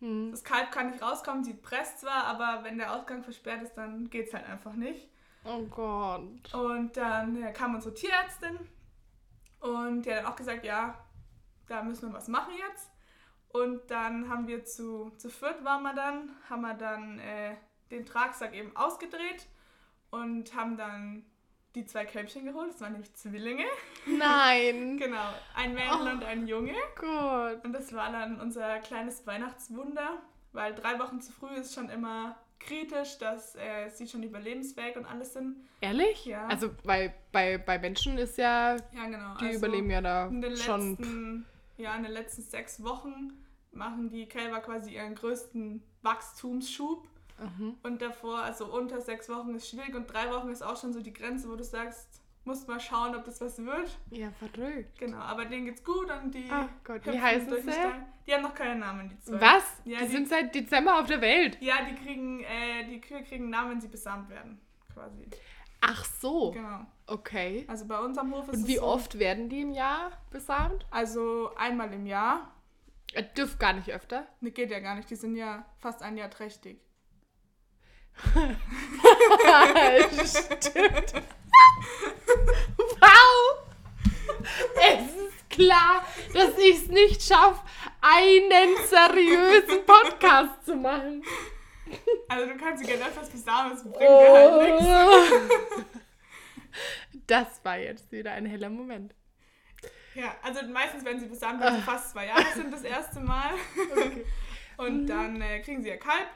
Hm. 0.00 0.30
das 0.30 0.44
Kalb 0.44 0.70
kann 0.70 0.90
nicht 0.90 1.02
rauskommen, 1.02 1.44
sie 1.44 1.54
presst 1.54 2.00
zwar, 2.00 2.24
aber 2.24 2.64
wenn 2.64 2.78
der 2.78 2.94
Ausgang 2.94 3.22
versperrt 3.22 3.62
ist, 3.62 3.74
dann 3.74 4.10
geht 4.10 4.28
es 4.28 4.34
halt 4.34 4.46
einfach 4.46 4.74
nicht. 4.74 5.08
Oh 5.44 5.62
Gott. 5.62 6.52
Und 6.54 6.96
dann 6.96 7.52
kam 7.54 7.74
unsere 7.74 7.94
Tierärztin 7.94 8.58
und 9.60 10.02
die 10.02 10.12
hat 10.12 10.24
dann 10.24 10.32
auch 10.32 10.36
gesagt, 10.36 10.64
ja, 10.64 10.98
da 11.68 11.82
müssen 11.82 12.10
wir 12.10 12.14
was 12.14 12.28
machen 12.28 12.52
jetzt. 12.68 12.90
Und 13.54 13.88
dann 13.88 14.28
haben 14.28 14.48
wir 14.48 14.64
zu, 14.64 15.10
zu 15.16 15.30
viert 15.30 15.64
waren 15.64 15.84
wir 15.84 15.94
dann, 15.94 16.30
haben 16.50 16.62
wir 16.62 16.74
dann 16.74 17.20
äh, 17.20 17.54
den 17.92 18.04
Tragsack 18.04 18.52
eben 18.52 18.76
ausgedreht 18.76 19.46
und 20.10 20.52
haben 20.56 20.76
dann 20.76 21.24
die 21.76 21.84
zwei 21.86 22.04
Kälbchen 22.04 22.44
geholt. 22.46 22.70
Das 22.72 22.80
waren 22.80 22.92
nämlich 22.92 23.14
Zwillinge. 23.14 23.64
Nein. 24.06 24.96
Genau, 24.98 25.28
ein 25.54 25.72
Mädel 25.72 25.88
Oh. 25.92 26.10
und 26.10 26.24
ein 26.24 26.48
Junge. 26.48 26.72
Gott. 26.98 27.64
Und 27.64 27.72
das 27.72 27.92
war 27.92 28.10
dann 28.10 28.40
unser 28.40 28.80
kleines 28.80 29.24
Weihnachtswunder, 29.24 30.18
weil 30.52 30.74
drei 30.74 30.98
Wochen 30.98 31.20
zu 31.20 31.30
früh 31.30 31.54
ist 31.54 31.74
schon 31.74 31.88
immer 31.90 32.36
kritisch, 32.58 33.18
dass 33.18 33.54
äh, 33.54 33.88
sie 33.88 34.08
schon 34.08 34.24
überlebensfähig 34.24 34.96
und 34.96 35.04
alles 35.06 35.32
sind. 35.32 35.56
Ehrlich? 35.80 36.24
Ja. 36.24 36.46
Also 36.48 36.70
bei, 36.82 37.14
bei, 37.30 37.58
bei 37.58 37.78
Menschen 37.78 38.18
ist 38.18 38.36
ja, 38.36 38.74
Ja, 38.92 39.04
genau. 39.06 39.36
die 39.38 39.46
also 39.46 39.58
überleben 39.58 39.90
ja 39.90 40.00
da 40.00 40.30
schon. 40.56 41.44
Ja, 41.76 41.94
in 41.96 42.02
den 42.04 42.12
letzten 42.12 42.42
sechs 42.42 42.82
Wochen 42.82 43.32
machen 43.72 44.08
die 44.10 44.26
Kälber 44.26 44.60
quasi 44.60 44.94
ihren 44.94 45.14
größten 45.14 45.82
Wachstumsschub. 46.02 47.06
Mhm. 47.38 47.74
Und 47.82 48.00
davor, 48.00 48.38
also 48.42 48.66
unter 48.72 49.00
sechs 49.00 49.28
Wochen 49.28 49.54
ist 49.56 49.68
schwierig 49.68 49.94
und 49.94 50.06
drei 50.06 50.30
Wochen 50.30 50.50
ist 50.50 50.62
auch 50.62 50.80
schon 50.80 50.92
so 50.92 51.00
die 51.00 51.12
Grenze, 51.12 51.48
wo 51.50 51.56
du 51.56 51.64
sagst, 51.64 52.20
musst 52.44 52.68
mal 52.68 52.78
schauen, 52.78 53.14
ob 53.16 53.24
das 53.24 53.40
was 53.40 53.58
wird. 53.58 53.98
Ja, 54.10 54.30
verrückt. 54.32 54.98
Genau, 54.98 55.18
aber 55.18 55.44
denen 55.46 55.64
geht's 55.64 55.82
gut 55.82 56.08
und 56.22 56.32
die 56.34 56.46
Ach 56.50 56.68
Gott, 56.84 57.04
wie 57.06 57.20
heißen 57.20 57.50
sie? 57.62 57.72
Die 58.26 58.32
haben 58.34 58.42
noch 58.42 58.54
keinen 58.54 58.80
Namen, 58.80 59.08
die 59.08 59.18
zwei. 59.18 59.40
Was? 59.40 59.64
Ja, 59.84 59.98
die, 60.00 60.06
die- 60.06 60.12
sind 60.12 60.28
seit 60.28 60.54
Dezember 60.54 61.00
auf 61.00 61.06
der 61.06 61.20
Welt. 61.20 61.58
Ja, 61.60 61.76
die 61.90 61.94
kriegen, 61.96 62.40
äh, 62.44 62.84
die 62.88 63.00
Kühe 63.00 63.22
kriegen 63.22 63.50
Namen, 63.50 63.72
wenn 63.72 63.80
sie 63.80 63.88
besamt 63.88 64.28
werden, 64.30 64.60
quasi. 64.92 65.26
Ach 65.86 66.04
so. 66.04 66.50
Genau. 66.52 66.86
Okay. 67.06 67.64
Also 67.68 67.86
bei 67.86 67.98
uns 67.98 68.16
am 68.16 68.32
Hof 68.32 68.48
ist 68.48 68.54
Und 68.54 68.62
es 68.62 68.66
wie 68.66 68.76
so, 68.76 68.84
oft 68.84 69.18
werden 69.18 69.48
die 69.50 69.60
im 69.60 69.72
Jahr 69.72 70.12
besamt? 70.30 70.86
Also 70.90 71.50
einmal 71.56 71.92
im 71.92 72.06
Jahr. 72.06 72.50
Äh, 73.12 73.24
dürft 73.36 73.60
gar 73.60 73.74
nicht 73.74 73.90
öfter. 73.90 74.26
Ne, 74.40 74.50
geht 74.50 74.70
ja 74.70 74.80
gar 74.80 74.94
nicht. 74.94 75.10
Die 75.10 75.16
sind 75.16 75.36
ja 75.36 75.66
fast 75.78 76.02
ein 76.02 76.16
Jahr 76.16 76.30
trächtig. 76.30 76.80
Stimmt. 80.24 81.14
wow! 83.00 83.58
Es 84.76 85.16
ist 85.16 85.50
klar, 85.50 86.04
dass 86.32 86.56
ich 86.58 86.76
es 86.76 86.88
nicht 86.88 87.22
schaffe, 87.22 87.60
einen 88.00 88.76
seriösen 88.86 89.84
Podcast 89.84 90.64
zu 90.64 90.76
machen. 90.76 91.22
Also 92.28 92.46
du 92.46 92.56
kannst 92.56 92.82
sie 92.82 92.90
gerne 92.90 93.04
etwas 93.04 93.28
besamen, 93.28 93.72
das 93.72 93.82
bringt 93.82 94.00
dir 94.00 94.32
halt 94.32 94.62
nichts. 94.62 94.86
Oh. 94.86 95.82
Das 97.26 97.64
war 97.64 97.78
jetzt 97.78 98.10
wieder 98.12 98.32
ein 98.32 98.46
heller 98.46 98.68
Moment. 98.68 99.14
Ja, 100.14 100.34
also 100.42 100.66
meistens 100.66 101.04
werden 101.04 101.20
sie 101.20 101.26
besamt, 101.26 101.60
wenn 101.60 101.76
sie 101.76 101.82
fast 101.82 102.10
zwei 102.10 102.26
Jahre 102.26 102.44
sind 102.54 102.72
das 102.72 102.82
erste 102.82 103.20
Mal. 103.20 103.52
Und 104.76 105.06
dann 105.06 105.40
äh, 105.40 105.60
kriegen 105.60 105.82
sie 105.82 105.88
ihr 105.88 105.98
Kalb. 105.98 106.28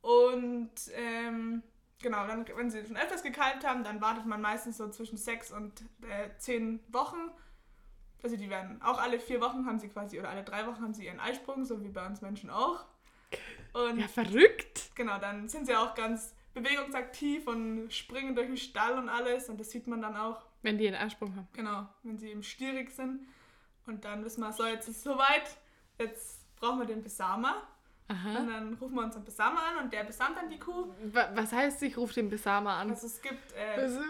Und 0.00 0.70
ähm, 0.94 1.62
genau, 2.02 2.26
dann, 2.26 2.46
wenn 2.56 2.70
sie 2.70 2.84
schon 2.84 2.96
öfters 2.96 3.22
gekalbt 3.22 3.66
haben, 3.66 3.84
dann 3.84 4.00
wartet 4.00 4.26
man 4.26 4.40
meistens 4.40 4.76
so 4.76 4.88
zwischen 4.90 5.16
sechs 5.16 5.52
und 5.52 5.80
äh, 6.02 6.28
zehn 6.38 6.80
Wochen. 6.88 7.30
Also 8.22 8.36
die 8.36 8.50
werden 8.50 8.82
auch 8.82 9.00
alle 9.00 9.18
vier 9.18 9.40
Wochen 9.40 9.66
haben 9.66 9.78
sie 9.78 9.88
quasi, 9.88 10.18
oder 10.18 10.28
alle 10.28 10.44
drei 10.44 10.66
Wochen 10.66 10.82
haben 10.82 10.94
sie 10.94 11.06
ihren 11.06 11.20
Eisprung, 11.20 11.64
so 11.64 11.82
wie 11.82 11.88
bei 11.88 12.04
uns 12.06 12.20
Menschen 12.20 12.50
auch. 12.50 12.84
Und 13.72 13.98
Ja, 13.98 14.08
verrückt. 14.08 14.90
genau, 14.94 15.18
dann 15.18 15.48
sind 15.48 15.66
sie 15.66 15.74
auch 15.74 15.94
ganz 15.94 16.34
bewegungsaktiv 16.54 17.46
und 17.46 17.92
springen 17.92 18.34
durch 18.34 18.46
den 18.46 18.56
Stall 18.58 18.98
und 18.98 19.08
alles. 19.08 19.48
Und 19.48 19.58
das 19.58 19.70
sieht 19.70 19.86
man 19.86 20.02
dann 20.02 20.16
auch. 20.16 20.42
Wenn 20.62 20.78
die 20.78 20.86
einen 20.86 20.96
Ersprung 20.96 21.34
haben. 21.34 21.48
Genau, 21.54 21.86
wenn 22.02 22.18
sie 22.18 22.30
eben 22.30 22.42
stierig 22.42 22.90
sind. 22.90 23.26
Und 23.86 24.04
dann 24.04 24.24
wissen 24.24 24.40
wir, 24.42 24.52
so, 24.52 24.64
jetzt 24.66 24.88
ist 24.88 24.98
es 24.98 25.02
soweit. 25.02 25.56
Jetzt 25.98 26.40
brauchen 26.56 26.78
wir 26.80 26.86
den 26.86 27.02
Besamer. 27.02 27.62
Aha. 28.08 28.38
Und 28.40 28.48
dann 28.48 28.74
rufen 28.74 28.94
wir 28.94 29.02
unseren 29.04 29.24
Besamer 29.24 29.60
an 29.62 29.84
und 29.84 29.92
der 29.92 30.04
besamt 30.04 30.36
dann 30.36 30.50
die 30.50 30.58
Kuh. 30.58 30.92
Wa- 31.12 31.30
Was 31.34 31.52
heißt, 31.52 31.82
ich 31.82 31.96
rufe 31.96 32.12
den 32.14 32.28
Besamer 32.28 32.72
an? 32.74 32.90
Also 32.90 33.06
es 33.06 33.22
gibt. 33.22 33.52
Äh, 33.56 33.80
Also, 33.80 34.00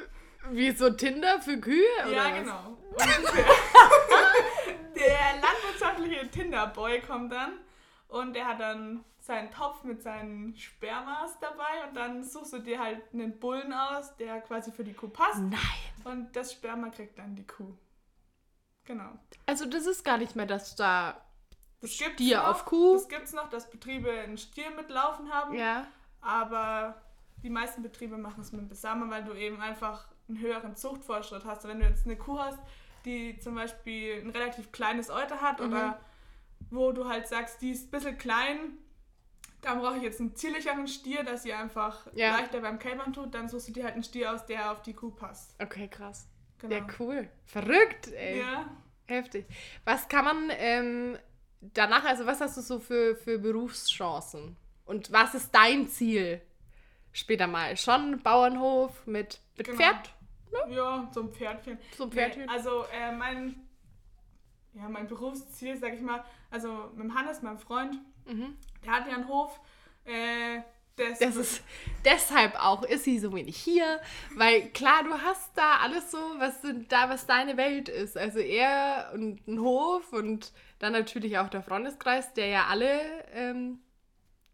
wie 0.51 0.73
so 0.73 0.91
Tinder 0.91 1.41
für 1.41 1.59
Kühe? 1.61 1.85
Oder 2.05 2.11
ja, 2.13 2.25
was? 2.25 2.39
genau. 2.39 2.79
Der 4.97 5.41
landwirtschaftliche 5.41 6.29
Tinderboy 6.31 7.01
kommt 7.01 7.33
dann 7.33 7.53
und 8.13 8.35
der 8.35 8.47
hat 8.47 8.61
dann 8.61 9.05
seinen 9.19 9.51
Topf 9.51 9.85
mit 9.85 10.03
seinen 10.03 10.55
Spermas 10.57 11.39
dabei 11.41 11.89
und 11.89 11.97
dann 11.97 12.25
suchst 12.25 12.53
du 12.53 12.59
dir 12.59 12.79
halt 12.79 13.01
einen 13.13 13.39
Bullen 13.39 13.73
aus, 13.73 14.17
der 14.17 14.41
quasi 14.41 14.71
für 14.73 14.85
die 14.85 14.93
Kuh 14.95 15.09
passt. 15.09 15.41
Nein. 15.41 15.61
Und 16.05 16.35
das 16.37 16.53
Sperma 16.53 16.89
kriegt 16.91 17.19
dann 17.19 17.35
die 17.37 17.47
Kuh. 17.47 17.75
Genau. 18.85 19.13
Also, 19.47 19.67
das 19.67 19.87
ist 19.87 20.05
gar 20.05 20.19
nicht 20.19 20.35
mehr, 20.37 20.47
dass 20.47 20.75
da. 20.75 21.21
Das 21.81 21.97
gibt's 21.97 22.15
Stier 22.15 22.39
noch, 22.39 22.49
auf 22.49 22.65
Kuh? 22.65 22.95
Das 22.95 23.09
gibt 23.09 23.23
es 23.23 23.33
noch, 23.33 23.49
dass 23.49 23.71
Betriebe 23.71 24.11
einen 24.11 24.37
Stier 24.39 24.71
mitlaufen 24.73 25.33
haben. 25.33 25.55
Ja. 25.55 25.87
Aber 26.21 27.01
die 27.43 27.51
meisten 27.51 27.83
Betriebe 27.83 28.19
machen 28.19 28.41
es 28.43 28.53
mit 28.53 28.61
dem 28.61 28.69
Besamer, 28.69 29.09
weil 29.11 29.25
du 29.25 29.33
eben 29.35 29.61
einfach 29.61 30.07
einen 30.29 30.39
höheren 30.41 30.77
Zuchtfortschritt 30.77 31.45
hast. 31.45 31.67
Wenn 31.67 31.81
du 31.81 31.87
jetzt 31.87 32.07
eine 32.07 32.17
Kuh 32.17 32.39
hast, 32.39 32.59
die 33.05 33.39
zum 33.39 33.55
Beispiel 33.55 34.21
ein 34.21 34.31
relativ 34.31 34.71
kleines 34.73 35.11
Euter 35.11 35.41
hat 35.41 35.61
Mhm. 35.61 35.67
oder 35.67 36.01
wo 36.71 36.93
du 36.93 37.09
halt 37.09 37.27
sagst, 37.29 37.61
die 37.63 37.71
ist 37.71 37.89
ein 37.89 37.91
bisschen 37.91 38.19
klein, 38.19 38.79
dann 39.61 39.79
brauche 39.81 39.97
ich 39.97 40.03
jetzt 40.03 40.21
einen 40.21 40.35
zierlicheren 40.35 40.87
Stier, 40.89 41.23
dass 41.23 41.43
sie 41.45 41.53
einfach 41.53 42.07
Ja. 42.15 42.37
leichter 42.39 42.61
beim 42.61 42.79
Kälbern 42.79 43.13
tut, 43.13 43.35
dann 43.35 43.49
suchst 43.49 43.69
du 43.69 43.73
dir 43.73 43.85
halt 43.85 43.95
einen 43.95 44.03
Stier 44.05 44.33
aus, 44.35 44.45
der 44.47 44.73
auf 44.73 44.83
die 44.83 44.93
Kuh 44.95 45.11
passt. 45.11 45.55
Okay, 45.61 45.89
krass. 45.89 46.29
Genau. 46.59 46.75
Ja, 46.77 46.87
cool. 46.99 47.29
Verrückt, 47.45 48.09
ey. 48.13 48.41
Ja. 48.41 48.67
Heftig. 49.07 49.47
Was 49.85 50.09
kann 50.09 50.25
man 50.25 50.51
ähm, 50.57 51.19
danach, 51.61 52.05
also 52.05 52.25
was 52.27 52.41
hast 52.41 52.57
du 52.57 52.61
so 52.61 52.79
für, 52.79 53.15
für 53.17 53.39
Berufschancen? 53.39 54.57
Und 54.85 55.13
was 55.13 55.35
ist 55.35 55.55
dein 55.55 55.87
Ziel 55.89 56.41
später 57.13 57.47
mal? 57.47 57.77
Schon 57.77 58.21
Bauernhof 58.23 59.07
mit, 59.07 59.41
mit 59.57 59.67
Genau. 59.67 59.79
Pferd? 59.79 60.11
Ja, 60.71 61.09
so 61.15 61.21
ein 61.23 61.33
Pferdchen. 61.33 61.79
So 61.97 62.05
ein 62.05 62.09
Nee, 62.11 62.15
Pferdchen? 62.15 62.49
also 62.49 62.85
äh, 62.93 63.13
mein, 63.13 63.55
ja, 64.75 64.89
mein 64.89 65.07
Berufsziel, 65.07 65.77
sag 65.77 65.95
ich 65.95 66.01
mal, 66.01 66.25
also 66.51 66.91
mit 66.95 67.15
Hannes, 67.15 67.43
meinem 67.43 67.59
Freund, 67.59 67.99
Mhm. 68.27 68.57
der 68.85 68.93
hat 68.93 69.07
ja 69.09 69.15
einen 69.15 69.29
Hof, 69.29 69.61
äh, 70.05 70.61
das, 70.97 71.19
Das 71.21 71.37
ist 71.37 71.63
deshalb 72.05 72.55
auch 72.63 72.83
ist 72.83 73.05
sie 73.05 73.19
so 73.19 73.35
wenig 73.35 73.57
hier, 73.57 73.99
weil 74.37 74.69
klar, 74.71 75.03
du 75.05 75.13
hast 75.15 75.51
da 75.57 75.79
alles 75.83 76.11
so, 76.11 76.19
was 76.39 76.61
sind 76.63 76.93
da 76.93 77.09
was 77.09 77.27
deine 77.27 77.57
Welt 77.57 77.89
ist. 77.89 78.17
Also 78.19 78.39
er 78.41 79.11
und 79.15 79.47
ein 79.49 79.59
Hof 79.59 80.13
und 80.13 80.53
dann 80.81 80.93
natürlich 80.93 81.39
auch 81.39 81.49
der 81.49 81.63
Freundeskreis, 81.63 82.35
der 82.35 82.49
ja 82.49 82.67
alle 82.67 83.01
ähm, 83.33 83.81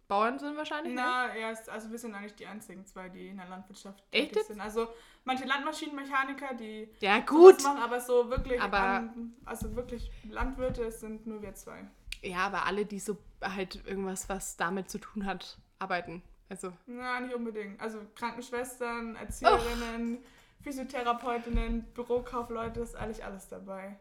Bauern 0.06 0.38
sind 0.38 0.56
wahrscheinlich. 0.56 0.94
ne? 0.94 1.02
Na, 1.02 1.36
ja, 1.36 1.50
es- 1.50 1.68
also 1.68 1.90
wir 1.90 1.98
sind 1.98 2.14
eigentlich 2.14 2.36
die 2.36 2.46
einzigen 2.46 2.86
zwei, 2.86 3.08
die 3.08 3.28
in 3.28 3.36
der 3.38 3.48
Landwirtschaft 3.48 4.02
Echt 4.12 4.42
sind. 4.46 4.60
Also 4.60 4.88
manche 5.28 5.44
Landmaschinenmechaniker, 5.44 6.54
die 6.54 6.88
Ja 7.00 7.18
gut. 7.20 7.62
machen, 7.62 7.78
aber 7.82 8.00
so 8.00 8.28
wirklich, 8.30 8.60
Aber- 8.60 8.78
an, 8.78 9.34
also 9.44 9.76
wirklich 9.76 10.10
Landwirte 10.30 10.90
sind 10.90 11.26
nur 11.26 11.40
wir 11.42 11.54
zwei. 11.54 11.84
Ja, 12.22 12.38
aber 12.46 12.64
alle, 12.66 12.84
die 12.86 12.98
so 12.98 13.16
halt 13.42 13.86
irgendwas, 13.86 14.28
was 14.28 14.56
damit 14.56 14.90
zu 14.90 14.98
tun 14.98 15.24
hat, 15.26 15.58
arbeiten. 15.78 16.22
Also 16.48 16.72
Na, 16.86 17.20
nicht 17.20 17.34
unbedingt. 17.34 17.78
Also 17.80 17.98
Krankenschwestern, 18.16 19.14
Erzieherinnen, 19.16 20.18
Physiotherapeutinnen, 20.62 21.84
Bürokaufleute, 21.94 22.80
ist 22.80 22.96
eigentlich 22.96 23.22
alles 23.24 23.48
dabei. 23.48 23.96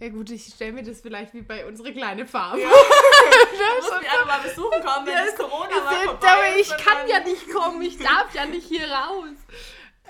ja 0.00 0.08
gut, 0.08 0.30
ich 0.30 0.46
stelle 0.46 0.72
mir 0.72 0.82
das 0.82 1.02
vielleicht 1.02 1.34
wie 1.34 1.42
bei 1.42 1.66
unserer 1.66 1.92
kleinen 1.92 2.26
Farm. 2.26 2.58
Ja. 2.58 2.68
Du 2.70 3.76
musst 3.86 4.00
mich 4.00 4.10
einfach 4.10 4.26
mal 4.26 4.40
besuchen 4.40 4.80
kommen, 4.82 5.06
wenn 5.06 5.14
das 5.26 5.36
Corona 5.36 5.68
mal 5.84 5.94
vorbei 6.06 6.26
aber 6.28 6.48
ist. 6.56 6.60
ich 6.60 6.70
und 6.72 6.84
kann 6.84 7.08
ja 7.08 7.20
nicht 7.20 7.50
kommen, 7.52 7.82
ich 7.82 7.98
darf 7.98 8.34
ja 8.34 8.46
nicht 8.46 8.66
hier 8.66 8.90
raus. 8.90 9.28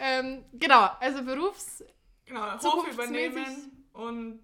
Ähm, 0.00 0.44
genau, 0.54 0.88
also 0.98 1.22
Berufs... 1.22 1.84
Genau, 2.24 2.58
Hof 2.62 2.90
übernehmen. 2.90 3.86
Und 3.92 4.40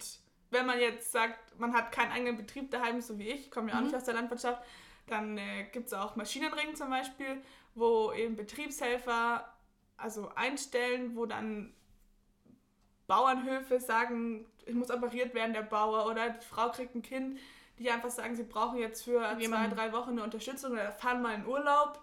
wenn 0.50 0.66
man 0.66 0.78
jetzt 0.78 1.12
sagt, 1.12 1.58
man 1.58 1.72
hat 1.72 1.92
keinen 1.92 2.12
eigenen 2.12 2.36
Betrieb 2.36 2.70
daheim, 2.70 3.00
so 3.00 3.18
wie 3.18 3.28
ich, 3.28 3.46
ich 3.46 3.50
komme 3.50 3.70
ja 3.70 3.76
auch 3.76 3.78
Mhm. 3.80 3.86
nicht 3.86 3.96
aus 3.96 4.04
der 4.04 4.14
Landwirtschaft, 4.14 4.62
dann 5.06 5.38
äh, 5.38 5.64
gibt 5.72 5.86
es 5.86 5.92
auch 5.92 6.16
Maschinenring 6.16 6.74
zum 6.74 6.90
Beispiel, 6.90 7.42
wo 7.74 8.12
eben 8.12 8.36
Betriebshelfer 8.36 9.52
also 9.96 10.30
einstellen, 10.34 11.16
wo 11.16 11.26
dann 11.26 11.72
Bauernhöfe 13.06 13.80
sagen, 13.80 14.46
ich 14.66 14.74
muss 14.74 14.90
operiert 14.90 15.32
werden, 15.32 15.52
der 15.52 15.62
Bauer, 15.62 16.06
oder 16.06 16.30
die 16.30 16.44
Frau 16.44 16.70
kriegt 16.70 16.94
ein 16.94 17.02
Kind, 17.02 17.38
die 17.78 17.90
einfach 17.90 18.10
sagen, 18.10 18.34
sie 18.34 18.42
brauchen 18.42 18.78
jetzt 18.78 19.04
für 19.04 19.20
zwei, 19.20 19.40
Jemanden. 19.40 19.76
drei 19.76 19.92
Wochen 19.92 20.10
eine 20.10 20.24
Unterstützung 20.24 20.72
oder 20.72 20.92
fahren 20.92 21.22
mal 21.22 21.34
in 21.34 21.46
Urlaub. 21.46 22.02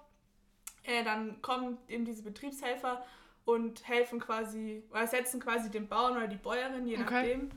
Äh, 0.84 1.04
dann 1.04 1.42
kommen 1.42 1.78
eben 1.88 2.06
diese 2.06 2.24
Betriebshelfer 2.24 3.06
und 3.46 3.88
helfen 3.88 4.20
quasi, 4.20 4.84
oder 4.90 5.02
ersetzen 5.02 5.40
quasi 5.40 5.70
den 5.70 5.88
Bauern 5.88 6.16
oder 6.18 6.28
die 6.28 6.38
Bäuerin, 6.38 6.88
je 6.88 6.98
Okay. 6.98 7.36
nachdem. 7.38 7.52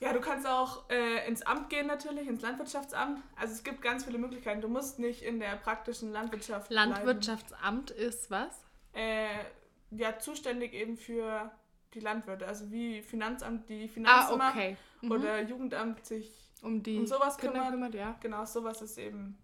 Ja, 0.00 0.12
du 0.12 0.20
kannst 0.20 0.46
auch 0.46 0.88
äh, 0.90 1.26
ins 1.26 1.42
Amt 1.42 1.70
gehen 1.70 1.88
natürlich, 1.88 2.28
ins 2.28 2.40
Landwirtschaftsamt. 2.40 3.20
Also 3.34 3.54
es 3.54 3.64
gibt 3.64 3.82
ganz 3.82 4.04
viele 4.04 4.18
Möglichkeiten. 4.18 4.60
Du 4.60 4.68
musst 4.68 5.00
nicht 5.00 5.22
in 5.22 5.40
der 5.40 5.56
praktischen 5.56 6.12
Landwirtschaft 6.12 6.68
bleiben. 6.68 6.92
Landwirtschaftsamt 6.92 7.90
ist 7.90 8.30
was? 8.30 8.62
Äh, 8.92 9.26
ja, 9.90 10.18
zuständig 10.18 10.72
eben 10.72 10.96
für 10.96 11.50
die 11.94 12.00
Landwirte. 12.00 12.46
Also 12.46 12.70
wie 12.70 13.02
Finanzamt 13.02 13.68
die 13.68 13.84
Ah, 13.84 13.88
Finanzimmer 13.88 14.50
okay. 14.50 14.76
Mhm. 15.00 15.12
oder 15.12 15.40
Jugendamt 15.42 16.04
sich 16.06 16.30
um 16.62 16.82
die 16.82 16.98
um 16.98 17.06
sowas 17.06 17.36
Kinder 17.36 17.54
kümmert. 17.54 17.70
kümmert, 17.72 17.94
ja. 17.94 18.16
Genau, 18.20 18.44
sowas 18.44 18.82
ist 18.82 18.98
eben 18.98 19.36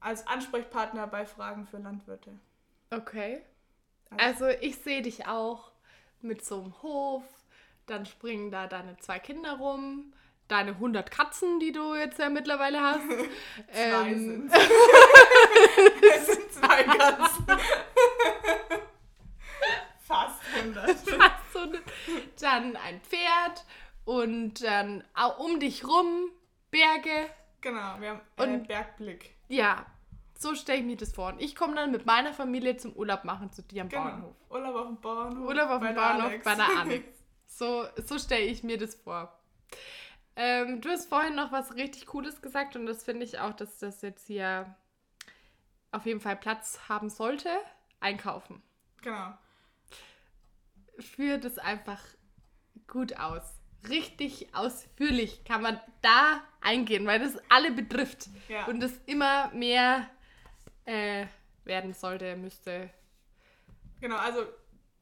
als 0.00 0.26
Ansprechpartner 0.26 1.06
bei 1.06 1.26
Fragen 1.26 1.66
für 1.66 1.78
Landwirte. 1.78 2.32
Okay. 2.90 3.42
Also 4.16 4.46
ich 4.48 4.76
sehe 4.78 5.02
dich 5.02 5.26
auch 5.26 5.70
mit 6.20 6.44
so 6.44 6.60
einem 6.62 6.82
Hof, 6.82 7.22
dann 7.86 8.06
springen 8.06 8.50
da 8.50 8.66
deine 8.66 8.96
zwei 8.98 9.18
Kinder 9.18 9.52
rum, 9.58 10.12
deine 10.48 10.70
100 10.72 11.10
Katzen, 11.10 11.60
die 11.60 11.72
du 11.72 11.94
jetzt 11.94 12.18
ja 12.18 12.28
mittlerweile 12.28 12.80
hast. 12.80 13.02
Zwei 13.72 14.10
Ähm, 14.10 14.48
sind 14.48 14.52
Es 16.16 16.26
sind 16.26 16.52
zwei 16.52 16.82
Katzen. 16.84 17.46
Fast 20.00 20.40
100. 20.56 20.90
Fast 20.98 21.52
so 21.52 21.58
eine- 21.60 21.80
dann 22.40 22.76
ein 22.76 23.00
Pferd 23.02 23.64
und 24.04 24.62
dann 24.64 25.04
um 25.38 25.60
dich 25.60 25.86
rum 25.86 26.30
Berge. 26.70 27.28
Genau, 27.60 27.96
wir 28.00 28.10
haben 28.10 28.20
äh, 28.36 28.42
Und- 28.42 28.68
Bergblick. 28.68 29.34
Ja, 29.48 29.84
so 30.40 30.54
stelle 30.54 30.78
ich 30.78 30.84
mir 30.86 30.96
das 30.96 31.12
vor. 31.12 31.32
Und 31.32 31.40
ich 31.42 31.56
komme 31.56 31.74
dann 31.74 31.90
mit 31.90 32.06
meiner 32.06 32.32
Familie 32.32 32.76
zum 32.76 32.92
Urlaub 32.92 33.24
machen 33.24 33.50
zu 33.52 33.62
dir 33.62 33.82
am 33.82 33.88
Genau. 33.88 34.04
Bauernhof. 34.04 34.34
Urlaub 34.50 34.74
auf 34.76 34.86
dem 34.86 35.00
Bauernhof. 35.00 35.48
Urlaub 35.48 35.68
auf 35.70 35.78
dem 35.80 35.86
der 35.88 36.00
Bauernhof 36.00 36.24
Alex. 36.30 36.44
bei 36.44 36.54
der 36.54 36.68
Alex. 36.78 37.06
So, 37.50 37.86
so 37.96 38.18
stelle 38.18 38.44
ich 38.44 38.62
mir 38.62 38.76
das 38.78 38.94
vor. 38.94 39.36
Ähm, 40.36 40.80
du 40.82 40.90
hast 40.90 41.08
vorhin 41.08 41.34
noch 41.34 41.50
was 41.50 41.74
richtig 41.74 42.06
Cooles 42.06 42.40
gesagt 42.42 42.76
und 42.76 42.84
das 42.86 43.02
finde 43.02 43.24
ich 43.24 43.40
auch, 43.40 43.52
dass 43.54 43.78
das 43.78 44.02
jetzt 44.02 44.26
hier 44.28 44.76
auf 45.90 46.04
jeden 46.06 46.20
Fall 46.20 46.36
Platz 46.36 46.78
haben 46.88 47.08
sollte. 47.08 47.48
Einkaufen. 48.00 48.62
Genau. 49.02 49.32
führt 51.00 51.44
es 51.44 51.58
einfach 51.58 52.00
gut 52.86 53.16
aus. 53.18 53.42
Richtig 53.88 54.54
ausführlich 54.54 55.44
kann 55.44 55.62
man 55.62 55.80
da 56.02 56.42
eingehen, 56.60 57.06
weil 57.06 57.18
das 57.20 57.38
alle 57.48 57.70
betrifft 57.72 58.28
Ja. 58.48 58.66
und 58.66 58.82
es 58.82 58.92
immer 59.06 59.48
mehr 59.52 60.08
äh, 60.88 61.26
werden 61.64 61.92
sollte, 61.92 62.34
müsste. 62.36 62.88
Genau, 64.00 64.16
also 64.16 64.40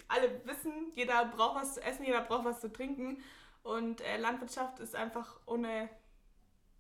alle 0.09 0.44
wissen, 0.44 0.72
jeder 0.94 1.25
braucht 1.27 1.62
was 1.62 1.75
zu 1.75 1.83
essen, 1.83 2.05
jeder 2.05 2.22
braucht 2.22 2.44
was 2.44 2.61
zu 2.61 2.72
trinken. 2.72 3.22
Und 3.62 4.01
äh, 4.01 4.16
Landwirtschaft 4.16 4.81
ist 4.81 4.96
einfach 4.96 5.38
ohne 5.46 5.88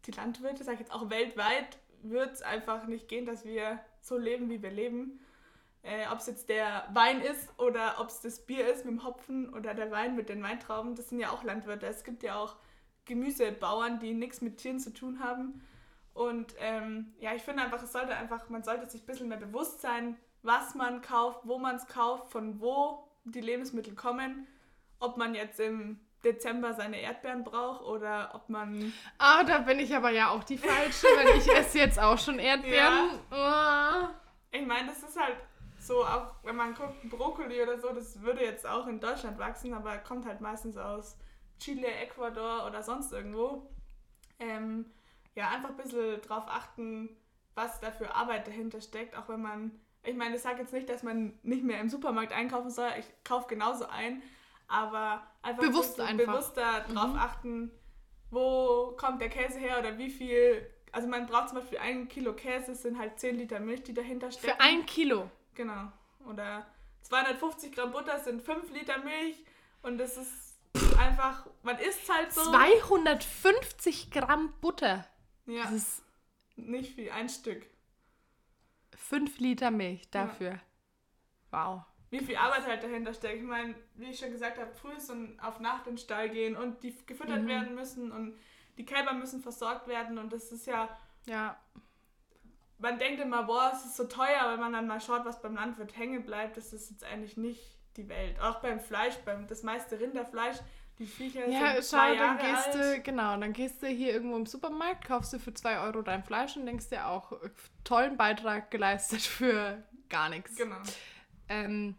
die 0.06 0.10
Landwirte, 0.10 0.64
sag 0.64 0.74
ich 0.74 0.80
jetzt 0.80 0.92
auch 0.92 1.08
weltweit, 1.08 1.78
wird 2.02 2.32
es 2.32 2.42
einfach 2.42 2.86
nicht 2.86 3.08
gehen, 3.08 3.26
dass 3.26 3.44
wir 3.44 3.80
so 4.00 4.18
leben, 4.18 4.50
wie 4.50 4.62
wir 4.62 4.70
leben. 4.70 5.20
Äh, 5.82 6.08
ob 6.10 6.18
es 6.18 6.26
jetzt 6.26 6.48
der 6.48 6.88
Wein 6.92 7.20
ist 7.20 7.48
oder 7.58 8.00
ob 8.00 8.08
es 8.08 8.20
das 8.20 8.44
Bier 8.44 8.72
ist 8.72 8.84
mit 8.84 8.94
dem 8.94 9.04
Hopfen 9.04 9.54
oder 9.54 9.72
der 9.72 9.92
Wein 9.92 10.16
mit 10.16 10.28
den 10.28 10.42
Weintrauben, 10.42 10.96
das 10.96 11.10
sind 11.10 11.20
ja 11.20 11.30
auch 11.30 11.44
Landwirte. 11.44 11.86
Es 11.86 12.02
gibt 12.02 12.24
ja 12.24 12.36
auch 12.36 12.56
Gemüsebauern, 13.04 14.00
die 14.00 14.14
nichts 14.14 14.40
mit 14.40 14.58
Tieren 14.58 14.80
zu 14.80 14.92
tun 14.92 15.20
haben. 15.20 15.62
Und 16.16 16.54
ähm, 16.60 17.12
ja, 17.18 17.34
ich 17.34 17.42
finde 17.42 17.62
einfach, 17.62 17.82
es 17.82 17.92
sollte 17.92 18.16
einfach, 18.16 18.48
man 18.48 18.64
sollte 18.64 18.88
sich 18.88 19.02
ein 19.02 19.06
bisschen 19.06 19.28
mehr 19.28 19.36
bewusst 19.36 19.82
sein, 19.82 20.16
was 20.42 20.74
man 20.74 21.02
kauft, 21.02 21.40
wo 21.44 21.58
man 21.58 21.76
es 21.76 21.86
kauft, 21.88 22.32
von 22.32 22.58
wo 22.58 23.06
die 23.24 23.42
Lebensmittel 23.42 23.94
kommen, 23.94 24.46
ob 24.98 25.18
man 25.18 25.34
jetzt 25.34 25.60
im 25.60 26.00
Dezember 26.24 26.72
seine 26.72 27.02
Erdbeeren 27.02 27.44
braucht 27.44 27.82
oder 27.82 28.30
ob 28.32 28.48
man 28.48 28.94
Ah, 29.18 29.44
da 29.44 29.58
bin 29.58 29.78
ich 29.78 29.94
aber 29.94 30.08
ja 30.08 30.30
auch 30.30 30.42
die 30.42 30.56
Falsche, 30.56 31.06
weil 31.16 31.36
ich 31.36 31.48
esse 31.54 31.80
jetzt 31.80 32.00
auch 32.00 32.18
schon 32.18 32.38
Erdbeeren. 32.38 33.10
Ah. 33.30 34.08
Ich 34.50 34.66
meine, 34.66 34.88
das 34.88 35.02
ist 35.02 35.20
halt 35.20 35.36
so, 35.78 36.02
auch 36.02 36.36
wenn 36.44 36.56
man 36.56 36.72
guckt, 36.72 37.10
Brokkoli 37.10 37.62
oder 37.62 37.78
so, 37.78 37.92
das 37.92 38.22
würde 38.22 38.42
jetzt 38.42 38.66
auch 38.66 38.86
in 38.86 39.00
Deutschland 39.00 39.38
wachsen, 39.38 39.74
aber 39.74 39.98
kommt 39.98 40.24
halt 40.24 40.40
meistens 40.40 40.78
aus 40.78 41.18
Chile, 41.58 41.88
Ecuador 41.88 42.66
oder 42.66 42.82
sonst 42.82 43.12
irgendwo. 43.12 43.68
Ähm, 44.38 44.86
ja, 45.36 45.50
einfach 45.50 45.68
ein 45.70 45.76
bisschen 45.76 46.20
drauf 46.22 46.44
achten, 46.48 47.16
was 47.54 47.78
da 47.80 47.90
für 47.92 48.12
Arbeit 48.14 48.48
dahinter 48.48 48.80
steckt, 48.80 49.16
auch 49.16 49.28
wenn 49.28 49.40
man, 49.42 49.70
ich 50.02 50.16
meine, 50.16 50.34
ich 50.36 50.42
sage 50.42 50.60
jetzt 50.62 50.72
nicht, 50.72 50.88
dass 50.88 51.02
man 51.04 51.38
nicht 51.42 51.62
mehr 51.62 51.80
im 51.80 51.88
Supermarkt 51.88 52.32
einkaufen 52.32 52.70
soll, 52.70 52.88
ich 52.98 53.06
kaufe 53.22 53.46
genauso 53.46 53.86
ein, 53.86 54.22
aber 54.66 55.24
einfach 55.42 55.62
ein 55.62 55.70
Bewusst 55.70 55.96
bisschen 55.96 56.18
einfach. 56.18 56.32
bewusster 56.32 56.80
drauf 56.92 57.12
Mhm. 57.12 57.18
achten, 57.18 57.70
wo 58.30 58.96
kommt 58.98 59.20
der 59.20 59.28
Käse 59.30 59.58
her 59.58 59.78
oder 59.78 59.96
wie 59.98 60.10
viel, 60.10 60.66
also 60.92 61.06
man 61.06 61.26
braucht 61.26 61.50
zum 61.50 61.58
Beispiel 61.58 61.78
ein 61.78 62.08
Kilo 62.08 62.32
Käse, 62.34 62.72
es 62.72 62.82
sind 62.82 62.98
halt 62.98 63.20
10 63.20 63.36
Liter 63.36 63.60
Milch, 63.60 63.84
die 63.84 63.94
dahinter 63.94 64.30
stecken. 64.32 64.56
Für 64.56 64.60
ein 64.60 64.84
Kilo. 64.86 65.30
Genau. 65.54 65.92
Oder 66.28 66.66
250 67.02 67.72
Gramm 67.72 67.92
Butter 67.92 68.18
sind 68.18 68.42
5 68.42 68.70
Liter 68.72 68.98
Milch 68.98 69.36
und 69.82 69.98
das 69.98 70.16
ist 70.16 70.56
einfach, 70.98 71.46
man 71.62 71.78
isst 71.78 72.12
halt 72.12 72.32
so. 72.32 72.42
250 72.50 74.10
Gramm 74.10 74.52
Butter. 74.60 75.06
Ja, 75.46 75.62
Das 75.64 75.72
ist 75.72 76.02
nicht 76.56 76.94
viel, 76.94 77.10
ein 77.10 77.28
Stück. 77.28 77.66
5 78.94 79.38
Liter 79.38 79.70
Milch 79.70 80.08
dafür. 80.10 80.60
Wow. 81.50 81.82
Wie 82.10 82.20
viel 82.20 82.36
Arbeit 82.36 82.66
halt 82.66 82.82
dahinter 82.82 83.12
steckt. 83.12 83.36
Ich 83.36 83.42
meine, 83.42 83.74
wie 83.94 84.06
ich 84.10 84.18
schon 84.18 84.30
gesagt 84.30 84.58
habe, 84.58 84.72
früh 84.74 84.92
ist 84.92 85.10
und 85.10 85.38
auf 85.40 85.60
Nacht 85.60 85.86
in 85.86 85.94
den 85.94 85.98
Stall 85.98 86.30
gehen 86.30 86.56
und 86.56 86.82
die 86.82 86.94
gefüttert 87.04 87.42
Mhm. 87.42 87.48
werden 87.48 87.74
müssen 87.74 88.12
und 88.12 88.36
die 88.78 88.84
Kälber 88.86 89.12
müssen 89.12 89.42
versorgt 89.42 89.88
werden 89.88 90.18
und 90.18 90.32
das 90.32 90.52
ist 90.52 90.66
ja, 90.66 90.88
Ja. 91.26 91.58
man 92.78 92.98
denkt 92.98 93.20
immer, 93.20 93.42
boah, 93.44 93.72
es 93.74 93.84
ist 93.84 93.96
so 93.96 94.04
teuer, 94.04 94.40
aber 94.40 94.52
wenn 94.52 94.60
man 94.60 94.72
dann 94.72 94.86
mal 94.86 95.00
schaut, 95.00 95.24
was 95.24 95.40
beim 95.42 95.54
Landwirt 95.54 95.96
hängen 95.96 96.24
bleibt, 96.24 96.56
das 96.56 96.72
ist 96.72 96.90
jetzt 96.90 97.04
eigentlich 97.04 97.36
nicht 97.36 97.75
die 97.96 98.08
Welt. 98.08 98.38
Auch 98.40 98.60
beim 98.60 98.80
Fleisch, 98.80 99.14
beim 99.24 99.46
das 99.46 99.62
meiste 99.62 99.98
Rinderfleisch, 99.98 100.56
die 100.98 101.06
Viecher 101.06 101.46
Ja, 101.48 101.72
sind 101.74 101.84
schau, 101.84 101.96
zwei 101.98 102.16
dann 102.16 102.38
Jahre 102.38 102.50
gehst 102.54 102.76
alt. 102.80 102.98
du, 102.98 103.02
genau, 103.02 103.36
dann 103.38 103.52
gehst 103.52 103.82
du 103.82 103.86
hier 103.86 104.12
irgendwo 104.14 104.36
im 104.36 104.46
Supermarkt, 104.46 105.04
kaufst 105.04 105.32
du 105.32 105.38
für 105.38 105.52
2 105.52 105.80
Euro 105.80 106.02
dein 106.02 106.24
Fleisch 106.24 106.56
und 106.56 106.66
denkst 106.66 106.88
dir 106.88 107.06
auch, 107.06 107.32
äh, 107.32 107.50
tollen 107.84 108.16
Beitrag 108.16 108.70
geleistet 108.70 109.20
für 109.22 109.82
gar 110.08 110.28
nichts. 110.28 110.56
Genau. 110.56 110.78
Ähm, 111.48 111.96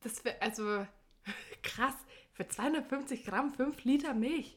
das 0.00 0.24
wäre, 0.24 0.40
also, 0.40 0.86
krass, 1.62 1.94
für 2.32 2.48
250 2.48 3.24
Gramm 3.24 3.52
5 3.52 3.84
Liter 3.84 4.14
Milch. 4.14 4.56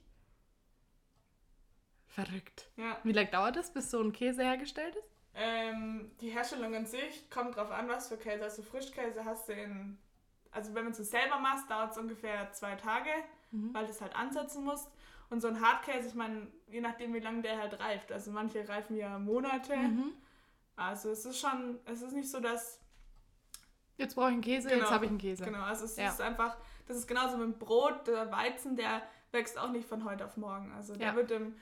Verrückt. 2.08 2.70
Ja. 2.76 2.98
Wie 3.04 3.14
lange 3.14 3.30
dauert 3.32 3.56
das, 3.56 3.74
bis 3.74 3.90
so 3.90 4.02
ein 4.02 4.12
Käse 4.12 4.44
hergestellt 4.44 4.96
ist? 4.96 5.08
Ähm, 5.34 6.12
die 6.20 6.30
Herstellung 6.30 6.76
an 6.76 6.86
sich 6.86 7.30
kommt 7.30 7.56
drauf 7.56 7.72
an, 7.72 7.88
was 7.88 8.10
für 8.10 8.18
Käse. 8.18 8.44
Also 8.44 8.64
Frischkäse 8.64 9.24
hast 9.24 9.48
du 9.48 9.54
in, 9.54 9.98
also 10.52 10.74
wenn 10.76 10.84
man 10.86 10.94
es 10.94 10.98
selber 11.10 11.40
macht, 11.40 11.70
dauert 11.70 11.92
es 11.92 11.98
ungefähr 11.98 12.52
zwei 12.54 12.76
Tage, 12.76 13.10
Mhm. 13.52 13.74
weil 13.74 13.86
du 13.86 13.92
es 13.92 14.00
halt 14.02 14.16
ansetzen 14.16 14.64
musst. 14.64 14.90
Und 15.30 15.42
so 15.42 15.48
ein 15.48 15.62
Hartkäse, 15.62 16.08
ich 16.10 16.16
meine, 16.16 16.48
je 16.68 16.82
nachdem 16.82 17.14
wie 17.14 17.20
lange 17.20 17.42
der 17.42 17.58
halt 17.58 17.80
reift. 17.80 18.12
Also 18.12 18.32
manche 18.32 18.68
reifen 18.68 18.96
ja 18.98 19.18
Monate. 19.20 19.76
Mhm. 19.76 20.14
Also 20.76 21.10
es 21.12 21.26
ist 21.26 21.40
schon, 21.40 21.80
es 21.86 22.02
ist 22.02 22.14
nicht 22.14 22.30
so, 22.30 22.40
dass 22.40 22.80
Jetzt 23.98 24.16
brauche 24.16 24.28
ich 24.30 24.34
einen 24.34 24.42
Käse, 24.42 24.68
Genau. 24.70 24.82
jetzt 24.82 24.92
habe 24.92 25.06
ich 25.06 25.10
einen 25.12 25.20
Käse. 25.20 25.44
Genau, 25.46 25.62
also 25.62 25.86
es 25.86 25.96
Ja. 25.96 26.10
ist 26.10 26.20
einfach, 26.22 26.58
das 26.88 26.98
ist 26.98 27.08
genauso 27.08 27.38
mit 27.38 27.46
dem 27.46 27.60
Brot, 27.60 28.08
der 28.08 28.32
Weizen, 28.32 28.76
der 28.76 29.02
wächst 29.32 29.58
auch 29.60 29.70
nicht 29.70 29.88
von 29.88 30.04
heute 30.06 30.26
auf 30.26 30.38
morgen. 30.38 30.72
Also 30.74 30.96
der 30.96 31.10
Ja. 31.10 31.16
wird 31.16 31.32
im 31.32 31.56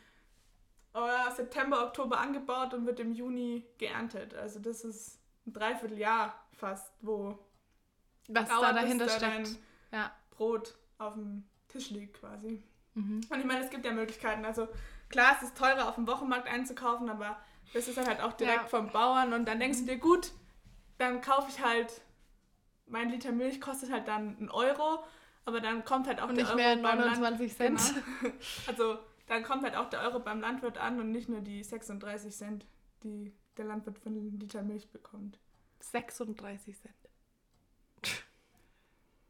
äh, 0.94 1.32
September, 1.36 1.86
Oktober 1.86 2.20
angebaut 2.20 2.74
und 2.74 2.86
wird 2.86 3.00
im 3.00 3.12
Juni 3.12 3.66
geerntet. 3.78 4.34
Also 4.34 4.60
das 4.60 4.84
ist 4.84 5.20
ein 5.46 5.54
Dreivierteljahr 5.54 6.34
fast, 6.54 6.92
wo 7.02 7.38
Was 8.30 8.48
dauert, 8.50 8.64
da 8.64 8.72
bis 8.74 8.82
dahinter 8.82 9.06
da 9.06 9.12
steckt. 9.12 9.34
dein 9.34 9.58
Ja. 10.00 10.12
Brot 10.32 10.76
auf 10.98 11.14
dem 11.16 11.44
Tisch 11.68 11.90
liegt 11.90 12.20
quasi. 12.20 12.64
Mhm. 12.94 13.22
Und 13.30 13.40
ich 13.40 13.46
meine, 13.46 13.64
es 13.64 13.70
gibt 13.70 13.86
ja 13.86 13.92
Möglichkeiten. 13.92 14.46
Also 14.46 14.68
klar, 15.10 15.36
es 15.38 15.44
ist 15.44 15.58
teurer 15.58 15.88
auf 15.90 15.96
dem 15.96 16.08
Wochenmarkt 16.08 16.48
einzukaufen, 16.48 17.10
aber 17.10 17.38
das 17.74 17.88
ist 17.88 17.98
dann 17.98 18.08
halt 18.08 18.22
auch 18.22 18.34
direkt 18.34 18.62
Ja. 18.64 18.68
vom 18.68 18.90
Bauern 18.92 19.34
und 19.34 19.46
dann 19.46 19.60
denkst 19.60 19.80
du 19.80 19.86
dir, 19.86 19.98
gut, 19.98 20.32
dann 20.98 21.22
kaufe 21.22 21.50
ich 21.50 21.64
halt, 21.64 22.02
mein 22.88 23.10
Liter 23.10 23.32
Milch 23.32 23.62
kostet 23.62 23.92
halt 23.92 24.08
dann 24.08 24.38
einen 24.38 24.50
Euro, 24.50 25.04
aber 25.46 25.62
dann 25.62 25.84
kommt 25.86 26.08
halt 26.08 26.20
auch 26.22 26.30
Und 26.30 26.36
der 26.36 26.44
nicht 26.46 26.50
Euro 26.50 26.58
mehr 26.58 26.76
beim 26.78 27.00
Land- 27.00 27.20
29 27.22 27.56
Cent. 27.56 27.82
Genau. 28.22 28.34
Also 28.68 28.98
dann 29.28 29.44
kommt 29.44 29.64
halt 29.64 29.76
auch 29.76 29.90
der 29.90 30.02
Euro 30.02 30.20
beim 30.20 30.42
Landwirt 30.42 30.78
an 30.80 31.00
und 31.00 31.12
nicht 31.12 31.30
nur 31.30 31.42
die 31.42 31.64
36 31.64 32.36
Cent, 32.36 32.66
die 33.04 33.32
der 33.58 33.66
Landwirt 33.66 34.00
für 34.00 34.10
einen 34.10 34.40
Liter 34.40 34.64
Milch 34.64 34.90
bekommt. 34.92 35.40
36 35.80 36.76
Cent. 36.82 36.96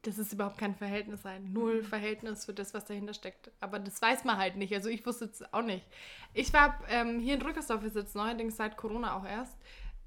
Das 0.04 0.18
ist 0.18 0.32
überhaupt 0.32 0.58
kein 0.58 0.76
Verhältnis 0.76 1.26
ein. 1.26 1.52
Null 1.52 1.84
Verhältnis 1.84 2.46
für 2.46 2.54
das, 2.54 2.74
was 2.74 2.86
dahinter 2.86 3.14
steckt. 3.14 3.52
Aber 3.60 3.80
das 3.80 4.02
weiß 4.02 4.24
man 4.24 4.38
halt 4.38 4.56
nicht. 4.56 4.74
Also 4.74 4.88
ich 4.90 5.06
wusste 5.06 5.26
es 5.26 5.54
auch 5.54 5.62
nicht. 5.62 5.86
Ich 6.34 6.54
war 6.54 6.80
ähm, 6.90 7.20
hier 7.20 7.36
in 7.36 7.42
Rückersdorf, 7.42 7.84
wir 7.84 7.90
sitzen 7.90 8.20
neuerdings 8.20 8.56
seit 8.56 8.78
Corona 8.78 9.18
auch 9.18 9.26
erst, 9.26 9.58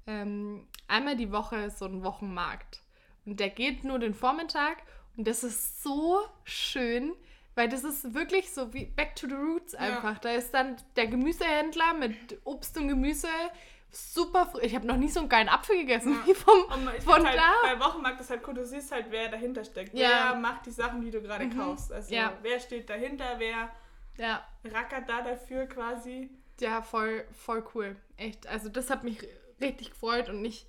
ähm, 0.07 0.67
einmal 0.87 1.15
die 1.15 1.31
Woche 1.31 1.69
so 1.69 1.85
ein 1.85 2.03
Wochenmarkt. 2.03 2.81
Und 3.25 3.39
der 3.39 3.49
geht 3.49 3.83
nur 3.83 3.99
den 3.99 4.13
Vormittag 4.13 4.77
und 5.15 5.27
das 5.27 5.43
ist 5.43 5.83
so 5.83 6.21
schön, 6.43 7.13
weil 7.55 7.69
das 7.69 7.83
ist 7.83 8.13
wirklich 8.13 8.51
so 8.51 8.73
wie 8.73 8.85
Back 8.85 9.15
to 9.15 9.27
the 9.27 9.35
Roots 9.35 9.75
einfach. 9.75 10.17
Da 10.19 10.31
ist 10.31 10.53
dann 10.53 10.75
der 10.95 11.07
Gemüsehändler 11.07 11.93
mit 11.93 12.39
Obst 12.45 12.77
und 12.77 12.87
Gemüse. 12.87 13.27
Super, 13.95 14.51
fr- 14.51 14.61
ich 14.61 14.73
habe 14.73 14.87
noch 14.87 14.97
nie 14.97 15.07
so 15.07 15.19
einen 15.19 15.29
geilen 15.29 15.49
Apfel 15.49 15.77
gegessen 15.77 16.13
Ja. 16.13 16.19
wie 16.27 16.33
vom, 16.33 16.65
ich 16.97 17.03
von 17.03 17.25
halt, 17.25 17.37
da. 17.37 17.53
bei 17.63 17.79
Wochenmarkt 17.79 18.19
ist 18.21 18.29
halt 18.31 18.41
cool, 18.47 18.55
du 18.55 18.65
siehst 18.65 18.91
halt, 18.91 19.05
wer 19.11 19.29
dahinter 19.29 19.63
steckt. 19.63 19.93
Ja. 19.93 20.31
Wer 20.31 20.35
macht 20.39 20.65
die 20.65 20.71
Sachen, 20.71 21.01
die 21.01 21.11
du 21.11 21.21
gerade 21.21 21.45
Mhm. 21.45 21.57
kaufst. 21.57 21.91
Also 21.91 22.13
Ja. 22.13 22.33
wer 22.41 22.59
steht 22.59 22.89
dahinter, 22.89 23.35
wer 23.37 23.69
Ja, 24.17 24.43
rackert 24.65 25.07
da 25.07 25.21
dafür 25.21 25.67
quasi. 25.67 26.29
ja, 26.59 26.81
voll, 26.81 27.25
voll 27.31 27.63
cool. 27.75 27.95
Echt. 28.17 28.47
Also 28.47 28.69
das 28.69 28.89
hat 28.89 29.03
mich 29.03 29.19
richtig 29.61 29.91
gefreut 29.91 30.27
und 30.29 30.43
ich 30.43 30.65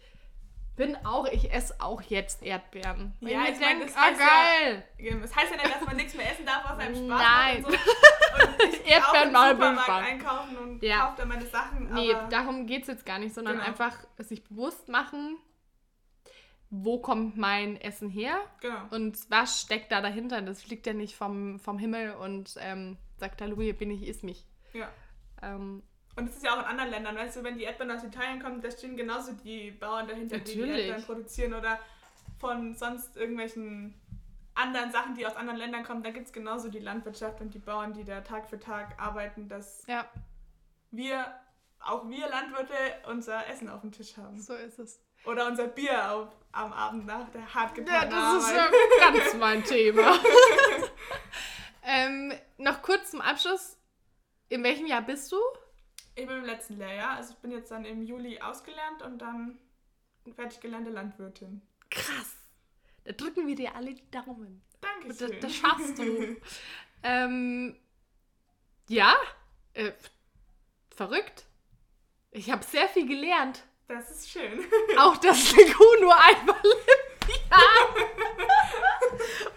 bin 0.77 0.97
auch, 1.07 1.27
ich 1.27 1.53
esse 1.53 1.81
auch 1.81 2.03
jetzt 2.03 2.43
Erdbeeren. 2.43 3.15
Weil 3.21 3.31
Ja, 3.33 3.43
ich 3.45 3.51
ich 3.51 3.59
mir 3.61 3.67
mein, 3.67 3.79
denk, 3.81 3.89
das 3.93 3.97
ah 3.97 4.03
heißt 4.07 4.21
ja- 4.21 4.27
geil. 4.27 4.85
Das 5.23 5.37
heißt 5.37 5.51
ja 5.53 5.57
nicht, 5.57 5.75
dass 5.75 5.87
man 5.87 5.97
nichts 5.97 6.15
mehr 6.15 6.33
essen 6.33 6.45
darf, 6.47 6.65
was 6.65 6.79
einem 6.79 6.95
Spaß 6.95 7.07
Nein. 7.23 7.63
macht 7.63 7.73
und 7.73 7.79
so. 7.79 7.79
Und 8.65 8.75
ich 8.75 8.91
Erdbeeren 8.91 9.33
mal 9.33 9.51
Supermarkt 9.55 9.87
Bildbahn. 9.87 10.05
einkaufen 10.05 10.57
und 10.59 10.83
Ja. 10.83 11.05
kaufe 11.07 11.17
dann 11.19 11.29
meine 11.29 11.47
Sachen. 11.47 11.93
Nee, 11.95 12.13
aber 12.13 12.29
darum 12.29 12.67
geht 12.67 12.83
es 12.83 12.89
jetzt 12.89 13.07
gar 13.07 13.21
nicht, 13.21 13.33
sondern 13.33 13.55
Genau. 13.59 13.67
einfach 13.69 13.97
sich 14.19 14.43
bewusst 14.43 14.89
machen, 14.89 15.39
wo 16.71 16.99
kommt 16.99 17.37
mein 17.37 17.81
Essen 17.81 18.11
her 18.11 18.39
genau. 18.61 18.81
und 18.91 19.17
was 19.31 19.61
steckt 19.61 19.93
da 19.93 20.01
dahinter. 20.01 20.43
Das 20.43 20.63
fliegt 20.63 20.87
ja 20.89 20.93
nicht 20.95 21.15
vom, 21.15 21.61
vom 21.61 21.79
Himmel 21.79 22.15
und 22.15 22.57
ähm, 22.59 22.97
sagt, 23.19 23.41
hallo, 23.41 23.57
hier 23.61 23.75
bin 23.79 23.93
ich, 23.93 24.03
iss 24.09 24.25
mich. 24.25 24.45
Ja. 24.73 24.89
Ähm, 25.43 25.85
Und 26.17 26.29
das 26.29 26.37
ist 26.37 26.45
ja 26.45 26.55
auch 26.55 26.61
in 26.61 26.65
anderen 26.65 26.91
Ländern, 26.91 27.17
weißt 27.17 27.37
du, 27.37 27.45
wenn 27.45 27.59
die 27.59 27.65
Erdbeeren 27.65 27.97
aus 27.97 28.05
Italien 28.05 28.41
kommen, 28.41 28.61
da 28.61 28.71
stehen 28.71 28.97
genauso 28.97 29.33
die 29.33 29.73
Bauern 29.73 30.07
dahinter, 30.07 30.39
die 30.39 30.53
die 30.53 30.61
Natürlich. 30.61 30.87
Erdbeeren 30.87 31.05
produzieren 31.05 31.55
oder 31.55 31.79
von 32.39 32.75
sonst 32.77 33.17
irgendwelchen 33.17 33.95
anderen 34.55 34.93
Sachen, 34.93 35.15
die 35.15 35.27
aus 35.27 35.37
anderen 35.37 35.59
Ländern 35.59 35.85
kommen, 35.85 36.03
da 36.03 36.11
gibt 36.11 36.27
es 36.27 36.33
genauso 36.33 36.69
die 36.69 36.79
Landwirtschaft 36.79 37.41
und 37.41 37.53
die 37.53 37.59
Bauern, 37.59 37.93
die 37.93 38.05
da 38.05 38.21
Tag 38.21 38.49
für 38.49 38.61
Tag 38.61 39.01
arbeiten, 39.01 39.49
dass 39.49 39.85
ja, 39.87 40.09
wir, 40.91 41.35
auch 41.81 42.09
wir 42.09 42.29
Landwirte, 42.29 42.75
unser 43.09 43.47
Essen 43.49 43.69
auf 43.69 43.81
dem 43.81 43.91
Tisch 43.93 44.17
haben. 44.17 44.41
so 44.41 44.55
ist 44.55 44.79
es. 44.79 45.01
Oder 45.25 45.47
unser 45.47 45.67
Bier 45.67 46.13
auf, 46.13 46.29
am 46.53 46.73
Abend 46.73 47.07
nach 47.07 47.29
der 47.31 47.53
hart 47.53 47.77
Ja, 47.79 48.05
das 48.05 48.45
ist 48.45 48.55
ja 48.55 48.69
ganz 49.01 49.35
mein 49.39 49.65
Thema. 49.65 50.19
ähm, 51.83 52.33
noch 52.59 52.83
kurz 52.83 53.11
zum 53.11 53.21
Abschluss. 53.21 53.79
In 54.51 54.63
welchem 54.63 54.87
Jahr 54.87 55.03
bist 55.03 55.33
du? 55.33 55.39
Ich 56.17 56.27
bin 56.27 56.39
im 56.39 56.45
letzten 56.45 56.79
Lehrjahr, 56.79 57.17
also 57.17 57.33
ich 57.33 57.39
bin 57.39 57.51
jetzt 57.51 57.71
dann 57.71 57.85
im 57.85 58.03
Juli 58.03 58.41
ausgelernt 58.41 59.03
und 59.03 59.19
dann 59.19 59.59
fertig 60.35 60.61
gelernte 60.61 60.91
Landwirtin. 60.91 61.61
Krass. 61.91 62.37
Da 63.05 63.13
drücken 63.13 63.47
wir 63.47 63.57
dir 63.57 63.75
alle 63.75 63.95
die 63.95 64.11
Daumen. 64.11 64.63
Das, 64.81 65.19
Dankeschön. 65.19 65.41
das 65.41 65.55
schaffst 65.55 65.99
du. 65.99 66.37
ähm, 67.03 67.77
ja, 68.89 69.15
äh, 69.75 69.93
verrückt. 70.95 71.47
Ich 72.31 72.51
habe 72.51 72.65
sehr 72.65 72.89
viel 72.89 73.07
gelernt. 73.07 73.65
Das 73.89 74.11
ist 74.11 74.31
schön. 74.31 74.61
Auch, 74.99 75.17
dass 75.19 75.53
eine 75.55 75.73
Kuh 75.73 76.01
nur 76.01 76.19
einmal 76.19 76.57
im 76.65 77.51
Jahr. 77.51 77.97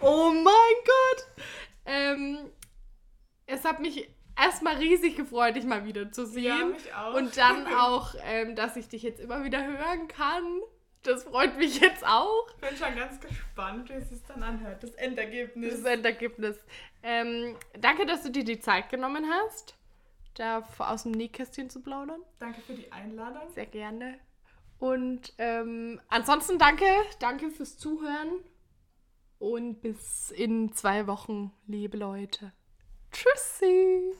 oh 0.00 0.32
mein 0.32 0.74
Gott. 0.84 1.26
Ähm, 1.86 2.50
es 3.46 3.64
hat 3.64 3.80
mich 3.80 4.08
erstmal 4.42 4.76
riesig 4.76 5.16
gefreut, 5.16 5.56
dich 5.56 5.64
mal 5.64 5.84
wieder 5.84 6.10
zu 6.12 6.22
Ja, 6.22 6.56
sehen. 6.56 6.70
mich 6.72 6.94
auch. 6.94 7.14
Und 7.14 7.36
dann 7.36 7.66
auch, 7.74 8.14
ähm, 8.24 8.54
dass 8.56 8.76
ich 8.76 8.88
dich 8.88 9.02
jetzt 9.02 9.20
immer 9.20 9.44
wieder 9.44 9.64
hören 9.64 10.08
kann. 10.08 10.60
Das 11.04 11.24
freut 11.24 11.56
mich 11.56 11.80
jetzt 11.80 12.04
auch. 12.06 12.48
Ich 12.50 12.68
bin 12.68 12.76
schon 12.76 12.96
ganz 12.96 13.20
gespannt, 13.20 13.88
wie 13.88 13.94
es 13.94 14.10
sich 14.10 14.22
dann 14.26 14.42
anhört. 14.42 14.82
Das 14.82 14.90
Endergebnis. 14.94 15.82
Das 15.82 15.84
Endergebnis. 15.84 16.56
Ähm, 17.02 17.56
danke, 17.80 18.04
dass 18.04 18.22
du 18.24 18.30
dir 18.30 18.44
die 18.44 18.58
Zeit 18.58 18.90
genommen 18.90 19.24
hast, 19.30 19.76
da 20.34 20.66
aus 20.78 21.04
dem 21.04 21.12
Nähkästchen 21.12 21.70
zu 21.70 21.82
plaudern. 21.82 22.20
Danke 22.40 22.60
für 22.62 22.74
die 22.74 22.90
Einladung. 22.90 23.48
Sehr 23.54 23.66
gerne. 23.66 24.18
Und 24.80 25.32
ähm, 25.38 26.00
ansonsten 26.08 26.58
danke, 26.58 26.84
danke 27.20 27.50
fürs 27.50 27.78
Zuhören. 27.78 28.44
Und 29.38 29.80
bis 29.80 30.32
in 30.32 30.72
zwei 30.72 31.06
Wochen, 31.06 31.52
liebe 31.68 31.96
Leute. 31.96 32.52
Tschüssi. 33.12 34.16